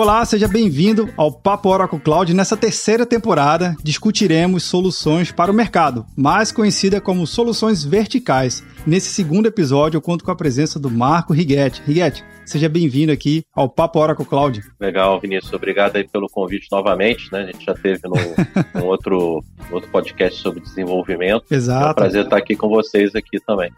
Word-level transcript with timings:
Olá, 0.00 0.24
seja 0.24 0.48
bem-vindo 0.48 1.10
ao 1.14 1.30
Papo 1.30 1.68
Oracle 1.68 2.00
Cloud. 2.00 2.32
Nessa 2.32 2.56
terceira 2.56 3.04
temporada, 3.04 3.76
discutiremos 3.84 4.62
soluções 4.62 5.30
para 5.30 5.52
o 5.52 5.54
mercado, 5.54 6.06
mais 6.16 6.50
conhecida 6.50 7.02
como 7.02 7.26
soluções 7.26 7.84
verticais. 7.84 8.64
Nesse 8.86 9.10
segundo 9.10 9.46
episódio, 9.46 9.98
eu 9.98 10.00
conto 10.00 10.24
com 10.24 10.30
a 10.30 10.36
presença 10.36 10.78
do 10.78 10.90
Marco 10.90 11.34
Righetti. 11.34 11.82
Righetti, 11.86 12.24
seja 12.46 12.66
bem-vindo 12.66 13.12
aqui 13.12 13.44
ao 13.54 13.68
Papo 13.68 13.98
Oracle 13.98 14.24
Cloud. 14.24 14.62
Legal, 14.80 15.20
Vinícius. 15.20 15.52
Obrigado 15.52 15.96
aí 15.96 16.08
pelo 16.08 16.28
convite 16.28 16.66
novamente. 16.72 17.30
Né? 17.30 17.42
A 17.42 17.46
gente 17.46 17.64
já 17.64 17.74
teve 17.74 18.00
num, 18.04 18.16
outro, 18.82 19.44
outro 19.70 19.90
podcast 19.90 20.40
sobre 20.40 20.60
desenvolvimento. 20.60 21.44
Exato. 21.50 21.88
É 21.88 21.90
um 21.90 21.94
prazer 21.94 22.24
estar 22.24 22.38
aqui 22.38 22.56
com 22.56 22.68
vocês 22.68 23.14
aqui 23.14 23.38
também. 23.46 23.70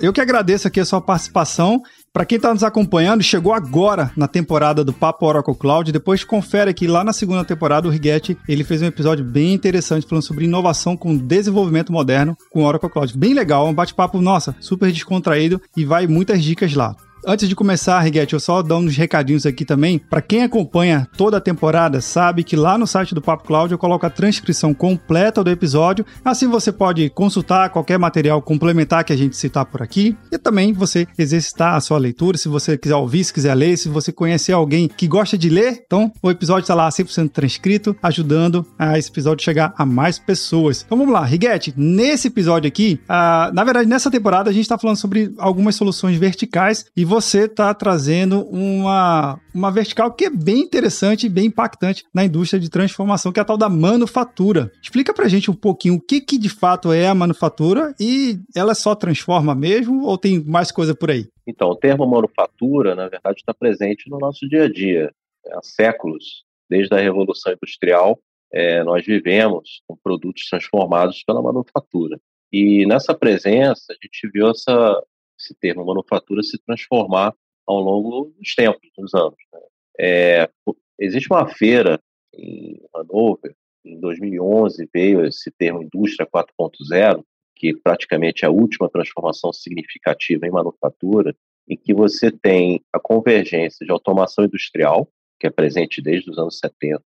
Eu 0.00 0.12
que 0.12 0.20
agradeço 0.20 0.66
aqui 0.66 0.80
a 0.80 0.84
sua 0.84 1.00
participação. 1.00 1.80
Para 2.12 2.24
quem 2.24 2.36
está 2.36 2.52
nos 2.52 2.64
acompanhando, 2.64 3.22
chegou 3.22 3.52
agora 3.52 4.10
na 4.16 4.26
temporada 4.26 4.82
do 4.82 4.92
Papo 4.92 5.26
Oracle 5.26 5.54
Cloud. 5.54 5.92
Depois 5.92 6.24
confere 6.24 6.68
aqui 6.68 6.88
lá 6.88 7.04
na 7.04 7.12
segunda 7.12 7.44
temporada 7.44 7.86
o 7.86 7.90
Righetti, 7.90 8.36
ele 8.48 8.64
fez 8.64 8.82
um 8.82 8.86
episódio 8.86 9.24
bem 9.24 9.54
interessante 9.54 10.08
falando 10.08 10.24
sobre 10.24 10.44
inovação 10.44 10.96
com 10.96 11.16
desenvolvimento 11.16 11.92
moderno 11.92 12.36
com 12.50 12.64
Oracle 12.64 12.90
Cloud. 12.90 13.16
Bem 13.16 13.32
legal, 13.32 13.68
um 13.68 13.72
bate-papo, 13.72 14.20
super 14.60 14.90
descontraído 14.92 15.60
e 15.76 15.84
vai 15.84 16.06
muitas 16.06 16.42
dicas 16.42 16.74
lá. 16.74 16.96
Antes 17.26 17.50
de 17.50 17.54
começar, 17.54 18.00
Riguete, 18.00 18.32
eu 18.32 18.40
só 18.40 18.62
dar 18.62 18.76
uns 18.76 18.96
recadinhos 18.96 19.44
aqui 19.44 19.62
também. 19.62 19.98
Para 19.98 20.22
quem 20.22 20.42
acompanha 20.42 21.06
toda 21.18 21.36
a 21.36 21.40
temporada, 21.40 22.00
sabe 22.00 22.42
que 22.42 22.56
lá 22.56 22.78
no 22.78 22.86
site 22.86 23.14
do 23.14 23.20
Papo 23.20 23.44
Cloud 23.44 23.70
eu 23.70 23.78
coloco 23.78 24.06
a 24.06 24.10
transcrição 24.10 24.72
completa 24.72 25.44
do 25.44 25.50
episódio. 25.50 26.04
Assim 26.24 26.48
você 26.48 26.72
pode 26.72 27.10
consultar 27.10 27.68
qualquer 27.68 27.98
material 27.98 28.40
complementar 28.40 29.04
que 29.04 29.12
a 29.12 29.16
gente 29.16 29.36
citar 29.36 29.66
por 29.66 29.82
aqui. 29.82 30.16
E 30.32 30.38
também 30.38 30.72
você 30.72 31.06
exercitar 31.18 31.74
a 31.74 31.80
sua 31.80 31.98
leitura, 31.98 32.38
se 32.38 32.48
você 32.48 32.78
quiser 32.78 32.96
ouvir, 32.96 33.22
se 33.22 33.34
quiser 33.34 33.54
ler, 33.54 33.76
se 33.76 33.90
você 33.90 34.10
conhecer 34.10 34.52
alguém 34.52 34.88
que 34.88 35.06
gosta 35.06 35.36
de 35.36 35.50
ler. 35.50 35.82
Então, 35.84 36.10
o 36.22 36.30
episódio 36.30 36.62
está 36.62 36.74
lá 36.74 36.88
100% 36.88 37.30
transcrito, 37.30 37.94
ajudando 38.02 38.66
a 38.78 38.98
esse 38.98 39.10
episódio 39.10 39.44
chegar 39.44 39.74
a 39.76 39.84
mais 39.84 40.18
pessoas. 40.18 40.82
Então 40.86 40.96
vamos 40.96 41.12
lá, 41.12 41.22
Riguete, 41.24 41.74
nesse 41.76 42.28
episódio 42.28 42.66
aqui, 42.66 42.98
uh, 43.04 43.52
na 43.52 43.62
verdade, 43.62 43.88
nessa 43.88 44.10
temporada 44.10 44.48
a 44.48 44.52
gente 44.52 44.62
está 44.62 44.78
falando 44.78 44.96
sobre 44.96 45.34
algumas 45.36 45.74
soluções 45.74 46.16
verticais 46.16 46.86
e 46.96 47.09
você 47.10 47.46
está 47.46 47.74
trazendo 47.74 48.42
uma, 48.46 49.40
uma 49.52 49.72
vertical 49.72 50.12
que 50.12 50.26
é 50.26 50.30
bem 50.30 50.60
interessante 50.60 51.26
e 51.26 51.28
bem 51.28 51.46
impactante 51.46 52.04
na 52.14 52.24
indústria 52.24 52.60
de 52.60 52.70
transformação, 52.70 53.32
que 53.32 53.40
é 53.40 53.42
a 53.42 53.44
tal 53.44 53.58
da 53.58 53.68
manufatura. 53.68 54.70
Explica 54.80 55.12
pra 55.12 55.26
gente 55.26 55.50
um 55.50 55.54
pouquinho 55.54 55.96
o 55.96 56.00
que, 56.00 56.20
que 56.20 56.38
de 56.38 56.48
fato 56.48 56.92
é 56.92 57.08
a 57.08 57.14
manufatura 57.14 57.92
e 57.98 58.38
ela 58.54 58.76
só 58.76 58.94
transforma 58.94 59.56
mesmo 59.56 60.04
ou 60.04 60.16
tem 60.16 60.40
mais 60.44 60.70
coisa 60.70 60.94
por 60.94 61.10
aí? 61.10 61.26
Então, 61.44 61.70
o 61.70 61.74
termo 61.74 62.06
manufatura, 62.06 62.94
na 62.94 63.08
verdade, 63.08 63.40
está 63.40 63.52
presente 63.52 64.08
no 64.08 64.18
nosso 64.20 64.48
dia 64.48 64.66
a 64.66 64.72
dia 64.72 65.12
né, 65.44 65.52
há 65.56 65.62
séculos. 65.64 66.44
Desde 66.70 66.94
a 66.94 67.00
Revolução 67.00 67.52
Industrial, 67.52 68.16
é, 68.52 68.84
nós 68.84 69.04
vivemos 69.04 69.82
com 69.88 69.96
produtos 69.96 70.44
transformados 70.48 71.24
pela 71.24 71.42
manufatura. 71.42 72.20
E 72.52 72.86
nessa 72.86 73.12
presença, 73.12 73.86
a 73.90 73.96
gente 74.00 74.30
viu 74.32 74.48
essa, 74.48 75.02
esse 75.40 75.54
termo 75.54 75.84
manufatura 75.84 76.42
se 76.42 76.58
transformar 76.58 77.34
ao 77.66 77.80
longo 77.80 78.32
dos 78.38 78.54
tempos, 78.54 78.88
dos 78.96 79.14
anos. 79.14 79.38
Né? 79.52 79.60
É, 79.98 80.50
existe 80.98 81.28
uma 81.30 81.48
feira 81.48 82.00
em 82.34 82.80
Hanover, 82.94 83.54
em 83.84 83.98
2011 83.98 84.88
veio 84.92 85.24
esse 85.24 85.50
termo 85.50 85.82
indústria 85.82 86.28
4.0, 86.28 87.24
que 87.56 87.74
praticamente 87.74 88.44
é 88.44 88.48
a 88.48 88.50
última 88.50 88.88
transformação 88.88 89.52
significativa 89.52 90.46
em 90.46 90.50
manufatura, 90.50 91.34
em 91.68 91.76
que 91.76 91.94
você 91.94 92.30
tem 92.30 92.82
a 92.92 92.98
convergência 92.98 93.84
de 93.84 93.92
automação 93.92 94.44
industrial, 94.44 95.08
que 95.38 95.46
é 95.46 95.50
presente 95.50 96.02
desde 96.02 96.30
os 96.30 96.38
anos 96.38 96.58
70 96.58 97.02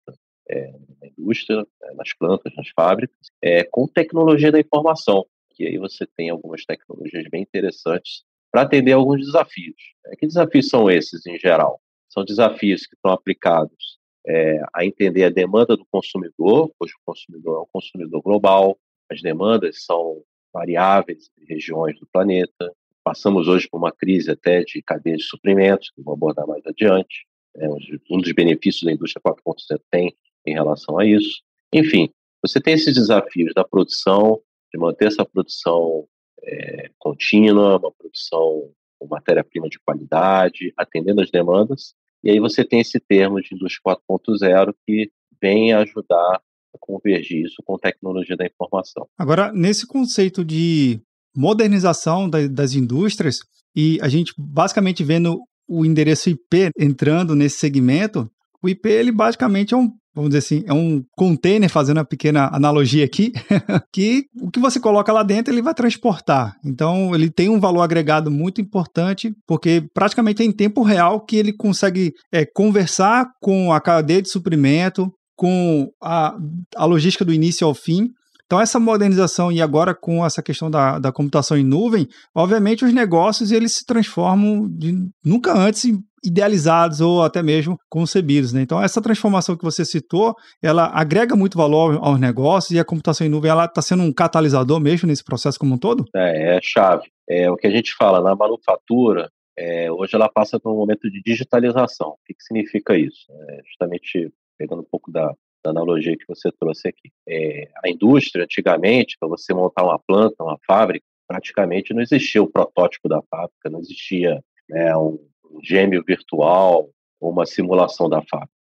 é, 0.49 0.73
na 1.01 1.09
indústria, 1.09 1.67
é, 1.83 1.95
nas 1.95 2.13
plantas, 2.15 2.53
nas 2.57 2.69
fábricas, 2.71 3.31
é, 3.43 3.65
com 3.65 3.87
tecnologia 3.87 4.51
da 4.51 4.61
informação 4.61 5.25
que 5.55 5.67
aí 5.67 5.79
você 5.79 6.07
tem 6.17 6.31
algumas 6.31 6.65
tecnologias 6.65 7.27
bem 7.31 7.43
interessantes 7.43 8.25
para 8.51 8.63
atender 8.63 8.93
alguns 8.93 9.21
desafios. 9.21 9.77
É, 10.07 10.17
que 10.17 10.27
desafios 10.27 10.69
são 10.69 10.91
esses, 10.91 11.27
em 11.27 11.39
geral? 11.39 11.81
São 12.09 12.25
desafios 12.25 12.87
que 12.87 12.95
estão 12.95 13.13
aplicados 13.13 13.99
é, 14.27 14.61
a 14.73 14.85
entender 14.85 15.25
a 15.25 15.31
demanda 15.31 15.77
do 15.77 15.85
consumidor, 15.91 16.73
pois 16.79 16.93
o 16.93 17.01
consumidor 17.05 17.59
é 17.59 17.61
um 17.63 17.69
consumidor 17.73 18.23
global, 18.23 18.79
as 19.11 19.21
demandas 19.21 19.85
são 19.85 20.23
variáveis 20.53 21.31
em 21.39 21.45
regiões 21.47 21.99
do 21.99 22.07
planeta. 22.07 22.73
Passamos 23.03 23.49
hoje 23.49 23.69
por 23.69 23.79
uma 23.79 23.93
crise 23.93 24.31
até 24.31 24.63
de 24.63 24.81
cadeia 24.83 25.17
de 25.17 25.25
suprimentos, 25.25 25.91
que 25.91 26.03
vou 26.03 26.15
abordar 26.15 26.47
mais 26.47 26.65
adiante. 26.67 27.27
É, 27.57 27.69
um 27.69 28.19
dos 28.19 28.33
benefícios 28.33 28.85
da 28.85 28.93
indústria 28.93 29.23
4.0 29.23 29.81
tem 29.91 30.17
em 30.47 30.55
relação 30.55 30.99
a 30.99 31.05
isso. 31.05 31.43
Enfim, 31.73 32.09
você 32.43 32.61
tem 32.61 32.75
esses 32.75 32.95
desafios 32.95 33.53
da 33.55 33.65
produção, 33.65 34.41
de 34.75 34.79
manter 34.79 35.07
essa 35.07 35.25
produção 35.25 36.05
é, 36.43 36.91
contínua, 36.99 37.79
uma 37.79 37.93
produção 37.93 38.73
com 38.99 39.07
matéria-prima 39.07 39.69
de 39.69 39.79
qualidade, 39.79 40.75
atendendo 40.77 41.21
as 41.21 41.31
demandas. 41.31 41.95
E 42.25 42.31
aí 42.31 42.41
você 42.41 42.65
tem 42.65 42.81
esse 42.81 42.99
termo 42.99 43.41
de 43.41 43.55
indústria 43.55 43.97
4.0 44.11 44.75
que 44.85 45.11
vem 45.41 45.73
ajudar 45.73 46.41
a 46.75 46.79
convergir 46.81 47.45
isso 47.45 47.63
com 47.65 47.79
tecnologia 47.79 48.37
da 48.37 48.45
informação. 48.45 49.07
Agora, 49.17 49.53
nesse 49.53 49.87
conceito 49.87 50.45
de 50.45 51.01
modernização 51.37 52.29
das 52.29 52.75
indústrias, 52.75 53.39
e 53.77 53.99
a 54.03 54.09
gente 54.09 54.35
basicamente 54.37 55.05
vendo 55.05 55.41
o 55.69 55.85
endereço 55.85 56.31
IP 56.31 56.71
entrando 56.77 57.37
nesse 57.37 57.59
segmento, 57.59 58.29
o 58.61 58.69
IP 58.69 58.89
ele 58.89 59.13
basicamente 59.13 59.73
é 59.73 59.77
um 59.77 59.93
vamos 60.15 60.31
dizer 60.31 60.39
assim, 60.39 60.65
é 60.67 60.73
um 60.73 61.03
container, 61.17 61.69
fazendo 61.69 61.99
uma 61.99 62.05
pequena 62.05 62.49
analogia 62.53 63.05
aqui, 63.05 63.33
que 63.93 64.27
o 64.41 64.51
que 64.51 64.61
você 64.61 64.79
coloca 64.79 65.13
lá 65.13 65.23
dentro 65.23 65.53
ele 65.53 65.63
vai 65.63 65.75
transportar. 65.75 66.57
Então, 66.65 67.15
ele 67.15 67.31
tem 67.31 67.49
um 67.49 67.59
valor 67.59 67.83
agregado 67.83 68.31
muito 68.31 68.61
importante, 68.61 69.35
porque 69.47 69.85
praticamente 69.93 70.43
é 70.43 70.47
em 70.47 70.53
tempo 70.53 70.83
real 70.83 71.21
que 71.21 71.37
ele 71.37 71.53
consegue 71.53 72.13
é, 72.33 72.45
conversar 72.45 73.27
com 73.41 73.73
a 73.73 73.81
cadeia 73.81 74.23
de 74.23 74.31
suprimento, 74.31 75.13
com 75.37 75.91
a, 76.03 76.37
a 76.77 76.85
logística 76.85 77.25
do 77.25 77.33
início 77.33 77.67
ao 77.67 77.75
fim, 77.75 78.11
então, 78.47 78.61
essa 78.61 78.79
modernização 78.79 79.51
e 79.51 79.61
agora 79.61 79.95
com 79.95 80.25
essa 80.25 80.43
questão 80.43 80.71
da, 80.71 80.99
da 80.99 81.11
computação 81.11 81.57
em 81.57 81.65
nuvem, 81.65 82.07
obviamente 82.35 82.85
os 82.85 82.93
negócios 82.93 83.51
eles 83.51 83.73
se 83.73 83.87
transformam 83.87 84.69
de 84.69 85.09
nunca 85.25 85.57
antes 85.57 85.91
idealizados 86.25 87.01
ou 87.01 87.23
até 87.23 87.43
mesmo 87.43 87.79
concebidos. 87.89 88.53
Né? 88.53 88.63
Então, 88.63 88.83
essa 88.83 89.03
transformação 89.03 89.57
que 89.57 89.65
você 89.65 89.85
citou, 89.85 90.35
ela 90.63 90.87
agrega 90.87 91.37
muito 91.37 91.59
valor 91.59 91.99
aos 92.03 92.19
negócios 92.19 92.71
e 92.71 92.79
a 92.79 92.85
computação 92.85 93.27
em 93.27 93.31
nuvem 93.31 93.51
ela 93.51 93.67
está 93.67 93.83
sendo 93.83 94.03
um 94.03 94.13
catalisador 94.13 94.81
mesmo 94.81 95.09
nesse 95.09 95.25
processo 95.25 95.59
como 95.59 95.75
um 95.75 95.79
todo? 95.79 96.05
É, 96.15 96.57
é 96.57 96.61
chave. 96.63 97.09
É 97.29 97.51
o 97.51 97.57
que 97.57 97.67
a 97.67 97.71
gente 97.71 97.95
fala 97.95 98.21
na 98.21 98.35
manufatura. 98.35 99.31
É, 99.57 99.91
hoje 99.91 100.15
ela 100.15 100.29
passa 100.29 100.59
por 100.59 100.73
um 100.73 100.77
momento 100.77 101.11
de 101.11 101.23
digitalização. 101.23 102.09
O 102.09 102.19
que, 102.27 102.35
que 102.35 102.43
significa 102.43 102.97
isso? 102.97 103.27
É, 103.31 103.61
justamente 103.67 104.33
pegando 104.59 104.83
um 104.83 104.87
pouco 104.91 105.11
da, 105.11 105.33
da 105.65 105.71
analogia 105.71 106.17
que 106.17 106.27
você 106.29 106.51
trouxe 106.53 106.89
aqui. 106.89 107.11
É, 107.29 107.69
a 107.85 107.89
indústria, 107.89 108.45
antigamente, 108.45 109.17
para 109.19 109.29
você 109.29 109.55
montar 109.55 109.85
uma 109.85 109.99
planta, 109.99 110.43
uma 110.43 110.59
fábrica, 110.67 111.05
praticamente 111.27 111.95
não 111.95 112.03
existia 112.03 112.43
o 112.43 112.51
protótipo 112.51 113.09
da 113.09 113.21
fábrica, 113.31 113.71
não 113.71 113.81
existia 113.81 114.43
né, 114.69 114.95
um, 114.97 115.19
um 115.55 115.63
gêmeo 115.63 116.03
virtual 116.05 116.91
ou 117.21 117.31
uma 117.31 117.47
simulação 117.47 118.09
da 118.09 118.23
fábrica. 118.23 118.53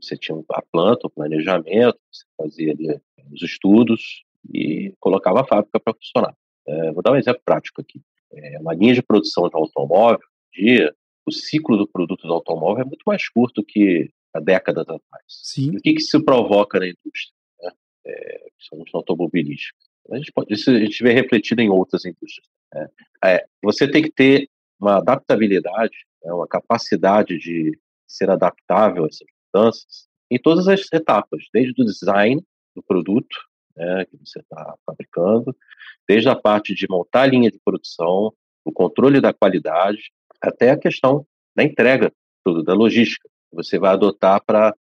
Você 0.00 0.16
tinha 0.16 0.38
a 0.50 0.62
planta, 0.72 1.06
o 1.06 1.10
planejamento, 1.10 1.98
você 2.10 2.24
fazia 2.36 2.72
ali 2.72 3.00
os 3.32 3.42
estudos 3.42 4.24
e 4.52 4.92
colocava 4.98 5.42
a 5.42 5.46
fábrica 5.46 5.78
para 5.78 5.94
funcionar. 5.94 6.34
É, 6.66 6.92
vou 6.92 7.02
dar 7.02 7.12
um 7.12 7.16
exemplo 7.16 7.42
prático 7.44 7.80
aqui. 7.80 8.00
É, 8.32 8.58
uma 8.58 8.74
linha 8.74 8.94
de 8.94 9.02
produção 9.02 9.48
de 9.48 9.56
automóvel, 9.56 10.26
dia, 10.52 10.94
o 11.26 11.32
ciclo 11.32 11.76
do 11.76 11.86
produto 11.86 12.26
do 12.26 12.32
automóvel 12.32 12.82
é 12.82 12.86
muito 12.86 13.02
mais 13.06 13.28
curto 13.28 13.62
que 13.62 14.10
há 14.34 14.40
décadas 14.40 14.84
atrás. 14.88 15.24
Sim. 15.28 15.76
o 15.76 15.80
que, 15.80 15.94
que 15.94 16.00
se 16.00 16.22
provoca 16.24 16.78
na 16.78 16.86
indústria? 16.86 17.34
Né? 17.62 17.70
É, 18.06 18.50
principalmente 18.56 18.90
automobilística. 18.94 19.78
A 20.10 20.16
gente 20.16 20.32
pode, 20.32 20.52
isso 20.52 20.70
a 20.70 20.78
gente 20.78 21.02
vê 21.02 21.12
refletido 21.12 21.60
em 21.60 21.68
outras 21.68 22.04
indústrias. 22.04 22.48
Né? 22.74 22.88
É, 23.24 23.44
você 23.62 23.88
tem 23.88 24.02
que 24.02 24.10
ter 24.10 24.48
uma 24.80 24.96
adaptabilidade, 24.96 25.96
né, 26.22 26.32
uma 26.32 26.46
capacidade 26.46 27.38
de 27.38 27.78
ser 28.06 28.30
adaptável 28.30 29.04
a 29.04 29.06
essas 29.06 29.26
mudanças 29.54 30.08
em 30.30 30.38
todas 30.38 30.68
as 30.68 30.80
etapas, 30.92 31.44
desde 31.52 31.80
o 31.82 31.84
design 31.84 32.42
do 32.74 32.82
produto 32.82 33.36
né, 33.76 34.04
que 34.04 34.16
você 34.16 34.40
está 34.40 34.74
fabricando, 34.86 35.56
desde 36.08 36.28
a 36.28 36.36
parte 36.36 36.74
de 36.74 36.86
montar 36.88 37.22
a 37.22 37.26
linha 37.26 37.50
de 37.50 37.58
produção, 37.64 38.32
o 38.64 38.72
controle 38.72 39.20
da 39.20 39.32
qualidade, 39.32 40.12
até 40.40 40.70
a 40.70 40.78
questão 40.78 41.26
da 41.56 41.64
entrega, 41.64 42.12
da 42.64 42.74
logística 42.74 43.28
você 43.52 43.78
vai 43.78 43.92
adotar 43.92 44.42
para 44.44 44.74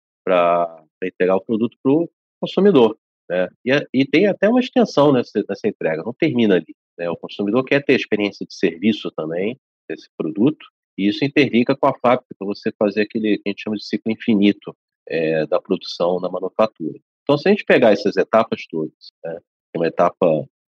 entregar 1.04 1.36
o 1.36 1.42
produto 1.42 1.78
para 1.81 1.92
o 1.92 2.10
consumidor. 2.40 2.98
Né? 3.30 3.48
E, 3.66 3.88
e, 3.94 4.06
tem 4.06 4.28
até 4.28 4.48
uma 4.50 4.60
extensão 4.60 5.12
nessa, 5.12 5.44
nessa 5.48 5.68
entrega, 5.68 6.04
não 6.04 6.13
termina 6.13 6.56
ali. 6.56 6.75
Né? 6.98 7.10
O 7.10 7.18
consumidor 7.18 7.63
quer 7.63 7.83
ter 7.83 7.95
experiência 7.95 8.45
de 8.45 8.54
serviço 8.54 9.12
também 9.12 9.60
desse 9.90 10.10
produto, 10.18 10.66
E 10.97 11.07
isso 11.07 11.23
interliga 11.23 11.75
com 11.75 11.88
a 11.88 11.97
fábrica 11.99 12.33
para 12.38 12.45
você 12.45 12.71
fazer 12.77 13.01
aquele 13.01 13.38
que 13.38 13.44
a 13.45 13.49
gente 13.49 13.61
chama 13.61 13.75
de 13.75 13.85
ciclo 13.85 14.11
infinito 14.11 14.75
é, 15.07 15.45
da 15.45 15.61
produção 15.61 16.19
da 16.19 16.29
manufatura. 16.29 16.99
Então, 17.23 17.38
se 17.38 17.47
a 17.47 17.51
gente 17.51 17.65
pegar 17.65 17.91
essas 17.91 18.17
etapas 18.17 18.65
todas, 18.69 19.11
né, 19.23 19.38
é 19.75 19.77
uma 19.77 19.88
etapa 19.88 20.25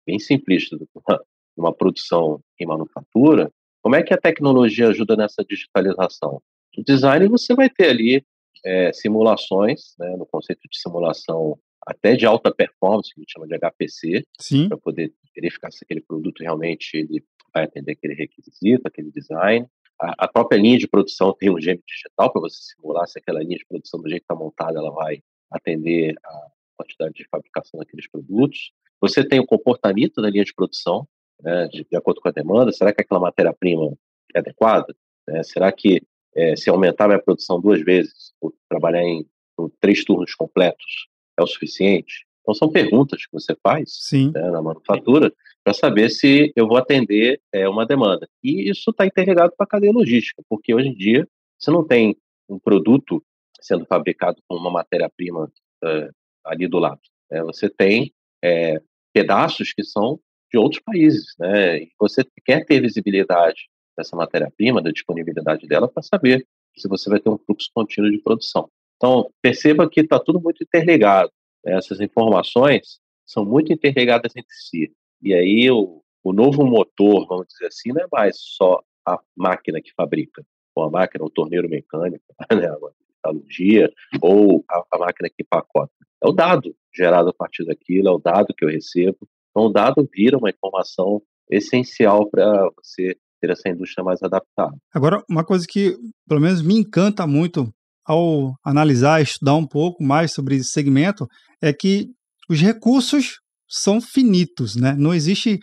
bem 0.06 0.18
simplista 0.18 0.76
de 0.76 0.86
uma, 0.94 1.20
uma 1.56 1.74
produção 1.74 2.40
em 2.60 2.66
manufatura, 2.66 3.50
como 3.82 3.96
é 3.96 4.02
que 4.02 4.14
a 4.14 4.18
tecnologia 4.18 4.88
ajuda 4.88 5.16
nessa 5.16 5.44
digitalização? 5.44 6.40
No 6.76 6.84
design 6.84 7.28
você 7.28 7.54
vai 7.54 7.68
ter 7.68 7.90
ali 7.90 8.24
é, 8.64 8.92
simulações, 8.92 9.94
né, 9.98 10.16
no 10.16 10.26
conceito 10.26 10.62
de 10.70 10.80
simulação 10.80 11.58
até 11.86 12.16
de 12.16 12.24
alta 12.24 12.52
performance, 12.52 13.12
que 13.12 13.20
a 13.20 13.22
gente 13.22 13.32
chama 13.32 13.46
de 13.46 13.58
HPC, 13.58 14.24
para 14.68 14.78
poder 14.78 15.12
verificar 15.34 15.70
se 15.70 15.84
aquele 15.84 16.00
produto 16.00 16.40
realmente 16.40 16.96
ele 16.96 17.22
vai 17.52 17.64
atender 17.64 17.92
aquele 17.92 18.14
requisito, 18.14 18.82
aquele 18.86 19.10
design. 19.10 19.66
A, 20.00 20.24
a 20.24 20.28
própria 20.28 20.58
linha 20.58 20.78
de 20.78 20.88
produção 20.88 21.32
tem 21.32 21.50
um 21.50 21.60
gêmeo 21.60 21.82
digital 21.86 22.32
para 22.32 22.40
você 22.40 22.56
simular 22.74 23.06
se 23.06 23.18
aquela 23.18 23.42
linha 23.42 23.58
de 23.58 23.66
produção 23.66 24.00
do 24.00 24.08
jeito 24.08 24.22
que 24.22 24.32
está 24.32 24.34
montada, 24.34 24.78
ela 24.78 24.90
vai 24.90 25.22
atender 25.50 26.14
a 26.24 26.46
quantidade 26.76 27.14
de 27.14 27.28
fabricação 27.28 27.78
daqueles 27.78 28.08
produtos. 28.08 28.72
Você 29.00 29.26
tem 29.26 29.40
o 29.40 29.46
comportamento 29.46 30.20
da 30.20 30.30
linha 30.30 30.44
de 30.44 30.54
produção, 30.54 31.06
né, 31.40 31.68
de, 31.68 31.84
de, 31.84 31.96
acordo 31.96 32.20
com 32.20 32.28
a 32.28 32.32
demanda. 32.32 32.72
Será 32.72 32.92
que 32.92 33.02
aquela 33.02 33.20
matéria-prima 33.20 33.92
é 34.34 34.38
adequada? 34.38 34.94
Né? 35.28 35.42
Será 35.42 35.70
que 35.70 36.02
é, 36.34 36.56
se 36.56 36.68
aumentar 36.68 37.04
a 37.04 37.08
minha 37.08 37.22
produção 37.22 37.60
duas 37.60 37.80
vezes, 37.82 38.32
ou 38.40 38.52
trabalhar 38.68 39.02
em, 39.02 39.26
em 39.60 39.68
três 39.80 40.04
turnos 40.04 40.34
completos, 40.34 41.08
é 41.38 41.42
o 41.42 41.46
suficiente? 41.46 42.26
Então, 42.42 42.54
são 42.54 42.70
perguntas 42.70 43.24
que 43.24 43.32
você 43.32 43.56
faz 43.62 43.90
né, 44.32 44.50
na 44.50 44.60
manufatura 44.60 45.32
para 45.64 45.72
saber 45.72 46.10
se 46.10 46.52
eu 46.54 46.68
vou 46.68 46.76
atender 46.76 47.40
é, 47.50 47.66
uma 47.66 47.86
demanda. 47.86 48.28
E 48.42 48.68
isso 48.70 48.90
está 48.90 49.06
interligado 49.06 49.52
com 49.56 49.64
a 49.64 49.66
cadeia 49.66 49.92
logística, 49.92 50.42
porque 50.48 50.74
hoje 50.74 50.88
em 50.88 50.94
dia 50.94 51.26
você 51.58 51.70
não 51.70 51.84
tem 51.84 52.14
um 52.48 52.58
produto 52.58 53.24
sendo 53.60 53.86
fabricado 53.86 54.42
com 54.46 54.56
uma 54.56 54.70
matéria-prima 54.70 55.50
é, 55.82 56.10
ali 56.44 56.68
do 56.68 56.78
lado. 56.78 57.00
Né? 57.30 57.42
Você 57.44 57.70
tem 57.70 58.12
é, 58.42 58.78
pedaços 59.12 59.72
que 59.72 59.82
são 59.82 60.20
de 60.52 60.58
outros 60.58 60.82
países, 60.82 61.34
né? 61.38 61.78
E 61.82 61.92
você 61.98 62.22
quer 62.44 62.64
ter 62.64 62.80
visibilidade 62.80 63.68
dessa 63.96 64.14
matéria-prima, 64.14 64.82
da 64.82 64.90
disponibilidade 64.90 65.66
dela, 65.66 65.88
para 65.88 66.02
saber 66.02 66.46
se 66.76 66.86
você 66.88 67.08
vai 67.08 67.18
ter 67.18 67.30
um 67.30 67.38
fluxo 67.38 67.70
contínuo 67.74 68.10
de 68.10 68.18
produção. 68.18 68.68
Então, 68.96 69.30
perceba 69.40 69.88
que 69.88 70.00
está 70.00 70.18
tudo 70.18 70.40
muito 70.40 70.62
interligado. 70.62 71.32
Né? 71.64 71.76
Essas 71.76 72.00
informações 72.00 73.00
são 73.26 73.44
muito 73.44 73.72
interligadas 73.72 74.32
entre 74.36 74.54
si. 74.54 74.92
E 75.24 75.32
aí, 75.32 75.70
o, 75.70 76.02
o 76.22 76.32
novo 76.34 76.66
motor, 76.66 77.26
vamos 77.26 77.46
dizer 77.48 77.68
assim, 77.68 77.92
não 77.92 78.02
é 78.02 78.06
mais 78.12 78.36
só 78.38 78.78
a 79.08 79.18
máquina 79.34 79.80
que 79.80 79.90
fabrica, 79.96 80.44
ou 80.76 80.84
a 80.84 80.90
máquina, 80.90 81.24
o 81.24 81.30
torneiro 81.30 81.66
mecânico, 81.66 82.22
né? 82.52 82.66
a 82.66 83.32
metalurgia, 83.32 83.90
ou 84.20 84.62
a, 84.70 84.84
a 84.92 84.98
máquina 84.98 85.30
que 85.34 85.42
pacota. 85.42 85.90
É 86.22 86.28
o 86.28 86.32
dado 86.32 86.76
gerado 86.94 87.30
a 87.30 87.32
partir 87.32 87.64
daquilo, 87.64 88.08
é 88.08 88.12
o 88.12 88.18
dado 88.18 88.54
que 88.54 88.66
eu 88.66 88.68
recebo. 88.68 89.18
Então, 89.50 89.68
o 89.68 89.72
dado 89.72 90.06
vira 90.12 90.36
uma 90.36 90.50
informação 90.50 91.22
essencial 91.50 92.28
para 92.28 92.70
você 92.76 93.16
ter 93.40 93.50
essa 93.50 93.70
indústria 93.70 94.04
mais 94.04 94.22
adaptada. 94.22 94.76
Agora, 94.92 95.22
uma 95.28 95.44
coisa 95.44 95.66
que, 95.66 95.96
pelo 96.28 96.40
menos, 96.40 96.60
me 96.60 96.74
encanta 96.74 97.26
muito 97.26 97.72
ao 98.04 98.54
analisar, 98.62 99.22
estudar 99.22 99.54
um 99.54 99.66
pouco 99.66 100.04
mais 100.04 100.32
sobre 100.34 100.56
esse 100.56 100.70
segmento, 100.70 101.26
é 101.62 101.72
que 101.72 102.10
os 102.48 102.60
recursos 102.60 103.40
são 103.80 104.00
finitos, 104.00 104.76
né? 104.76 104.94
Não 104.98 105.14
existe 105.14 105.58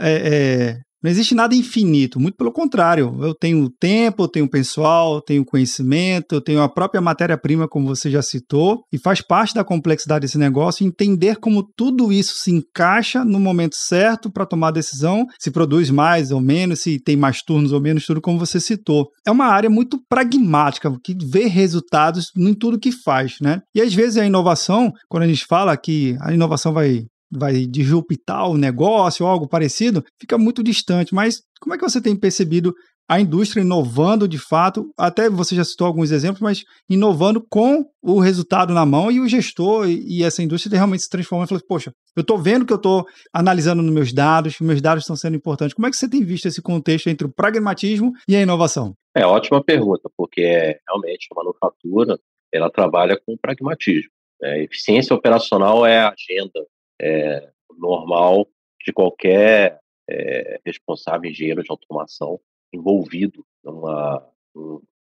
é, 0.00 0.74
é, 0.74 0.78
não 1.02 1.08
existe 1.08 1.32
nada 1.32 1.54
infinito, 1.54 2.18
muito 2.18 2.36
pelo 2.36 2.52
contrário. 2.52 3.16
Eu 3.22 3.32
tenho 3.32 3.70
tempo, 3.70 4.24
eu 4.24 4.28
tenho 4.28 4.50
pessoal, 4.50 5.14
eu 5.14 5.20
tenho 5.20 5.44
conhecimento, 5.44 6.34
eu 6.34 6.40
tenho 6.40 6.60
a 6.60 6.68
própria 6.68 7.00
matéria-prima, 7.00 7.68
como 7.68 7.86
você 7.86 8.10
já 8.10 8.20
citou, 8.20 8.82
e 8.92 8.98
faz 8.98 9.20
parte 9.22 9.54
da 9.54 9.62
complexidade 9.62 10.22
desse 10.22 10.38
negócio 10.38 10.84
entender 10.84 11.36
como 11.36 11.62
tudo 11.76 12.12
isso 12.12 12.34
se 12.38 12.50
encaixa 12.50 13.24
no 13.24 13.38
momento 13.38 13.76
certo 13.76 14.30
para 14.30 14.44
tomar 14.44 14.68
a 14.68 14.72
decisão, 14.72 15.24
se 15.38 15.52
produz 15.52 15.88
mais 15.88 16.32
ou 16.32 16.40
menos, 16.40 16.80
se 16.80 16.98
tem 16.98 17.16
mais 17.16 17.42
turnos 17.42 17.72
ou 17.72 17.80
menos, 17.80 18.04
tudo 18.04 18.20
como 18.20 18.38
você 18.38 18.58
citou. 18.58 19.08
É 19.24 19.30
uma 19.30 19.46
área 19.46 19.70
muito 19.70 20.00
pragmática, 20.08 20.92
que 21.04 21.16
vê 21.30 21.46
resultados 21.46 22.32
em 22.36 22.52
tudo 22.54 22.78
que 22.78 22.90
faz, 22.90 23.36
né? 23.40 23.60
E 23.72 23.80
às 23.80 23.94
vezes 23.94 24.16
a 24.16 24.26
inovação, 24.26 24.90
quando 25.08 25.22
a 25.22 25.28
gente 25.28 25.46
fala 25.46 25.76
que 25.76 26.16
a 26.20 26.32
inovação 26.32 26.72
vai 26.72 27.04
vai 27.30 27.66
disruptar 27.66 28.48
o 28.48 28.56
negócio 28.56 29.24
ou 29.24 29.30
algo 29.30 29.48
parecido, 29.48 30.04
fica 30.20 30.38
muito 30.38 30.62
distante. 30.62 31.14
Mas 31.14 31.42
como 31.60 31.74
é 31.74 31.78
que 31.78 31.84
você 31.84 32.00
tem 32.00 32.16
percebido 32.16 32.74
a 33.08 33.18
indústria 33.18 33.62
inovando 33.62 34.28
de 34.28 34.38
fato? 34.38 34.92
Até 34.96 35.30
você 35.30 35.54
já 35.54 35.64
citou 35.64 35.86
alguns 35.86 36.10
exemplos, 36.10 36.40
mas 36.40 36.64
inovando 36.88 37.44
com 37.48 37.84
o 38.02 38.20
resultado 38.20 38.74
na 38.74 38.84
mão 38.84 39.10
e 39.10 39.20
o 39.20 39.28
gestor 39.28 39.88
e, 39.88 40.22
essa 40.22 40.42
indústria 40.42 40.76
realmente 40.76 41.02
se 41.02 41.08
transformando 41.08 41.46
e 41.46 41.48
falando, 41.48 41.66
poxa, 41.66 41.92
eu 42.14 42.20
estou 42.20 42.38
vendo 42.38 42.66
que 42.66 42.72
eu 42.72 42.76
estou 42.76 43.06
analisando 43.32 43.82
nos 43.82 43.92
meus 43.92 44.12
dados, 44.12 44.60
meus 44.60 44.82
dados 44.82 45.04
estão 45.04 45.16
sendo 45.16 45.36
importantes. 45.36 45.74
Como 45.74 45.86
é 45.86 45.90
que 45.90 45.96
você 45.96 46.08
tem 46.08 46.22
visto 46.22 46.46
esse 46.46 46.60
contexto 46.60 47.08
entre 47.08 47.26
o 47.26 47.32
pragmatismo 47.32 48.12
e 48.28 48.36
a 48.36 48.42
inovação? 48.42 48.94
É 49.16 49.24
ótima 49.24 49.64
pergunta, 49.64 50.10
porque 50.16 50.42
é, 50.42 50.78
realmente 50.86 51.28
a 51.32 51.34
manufatura 51.34 52.18
ela 52.52 52.70
trabalha 52.70 53.18
com 53.26 53.36
pragmatismo. 53.36 54.10
É, 54.42 54.62
eficiência 54.62 55.16
operacional 55.16 55.84
é 55.84 55.98
a 55.98 56.12
agenda 56.12 56.64
é, 57.00 57.50
normal 57.76 58.48
de 58.84 58.92
qualquer 58.92 59.80
é, 60.08 60.60
responsável 60.64 61.30
engenheiro 61.30 61.62
de 61.62 61.70
automação 61.70 62.40
envolvido 62.72 63.44
numa, 63.62 64.26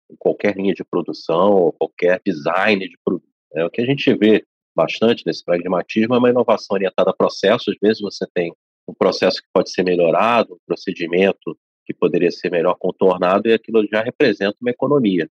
em 0.10 0.16
qualquer 0.18 0.56
linha 0.56 0.74
de 0.74 0.84
produção 0.84 1.54
ou 1.54 1.74
qualquer 1.74 2.22
design 2.26 2.88
de 2.88 2.98
produto. 3.04 3.30
É, 3.54 3.66
o 3.66 3.70
que 3.70 3.82
a 3.82 3.86
gente 3.86 4.14
vê 4.16 4.46
bastante 4.76 5.24
nesse 5.26 5.44
pragmatismo 5.44 6.16
é 6.16 6.18
uma 6.18 6.30
inovação 6.30 6.76
orientada 6.76 7.12
a 7.12 7.16
processos. 7.16 7.74
Às 7.74 7.80
vezes 7.82 8.02
você 8.02 8.26
tem 8.34 8.54
um 8.88 8.94
processo 8.94 9.42
que 9.42 9.48
pode 9.54 9.72
ser 9.72 9.84
melhorado, 9.84 10.56
um 10.56 10.60
procedimento 10.66 11.58
que 11.86 11.94
poderia 11.94 12.32
ser 12.32 12.52
melhor 12.52 12.76
contornado, 12.76 13.48
e 13.48 13.54
aquilo 13.54 13.88
já 13.88 14.02
representa 14.02 14.58
uma 14.60 14.72
economia 14.72 15.30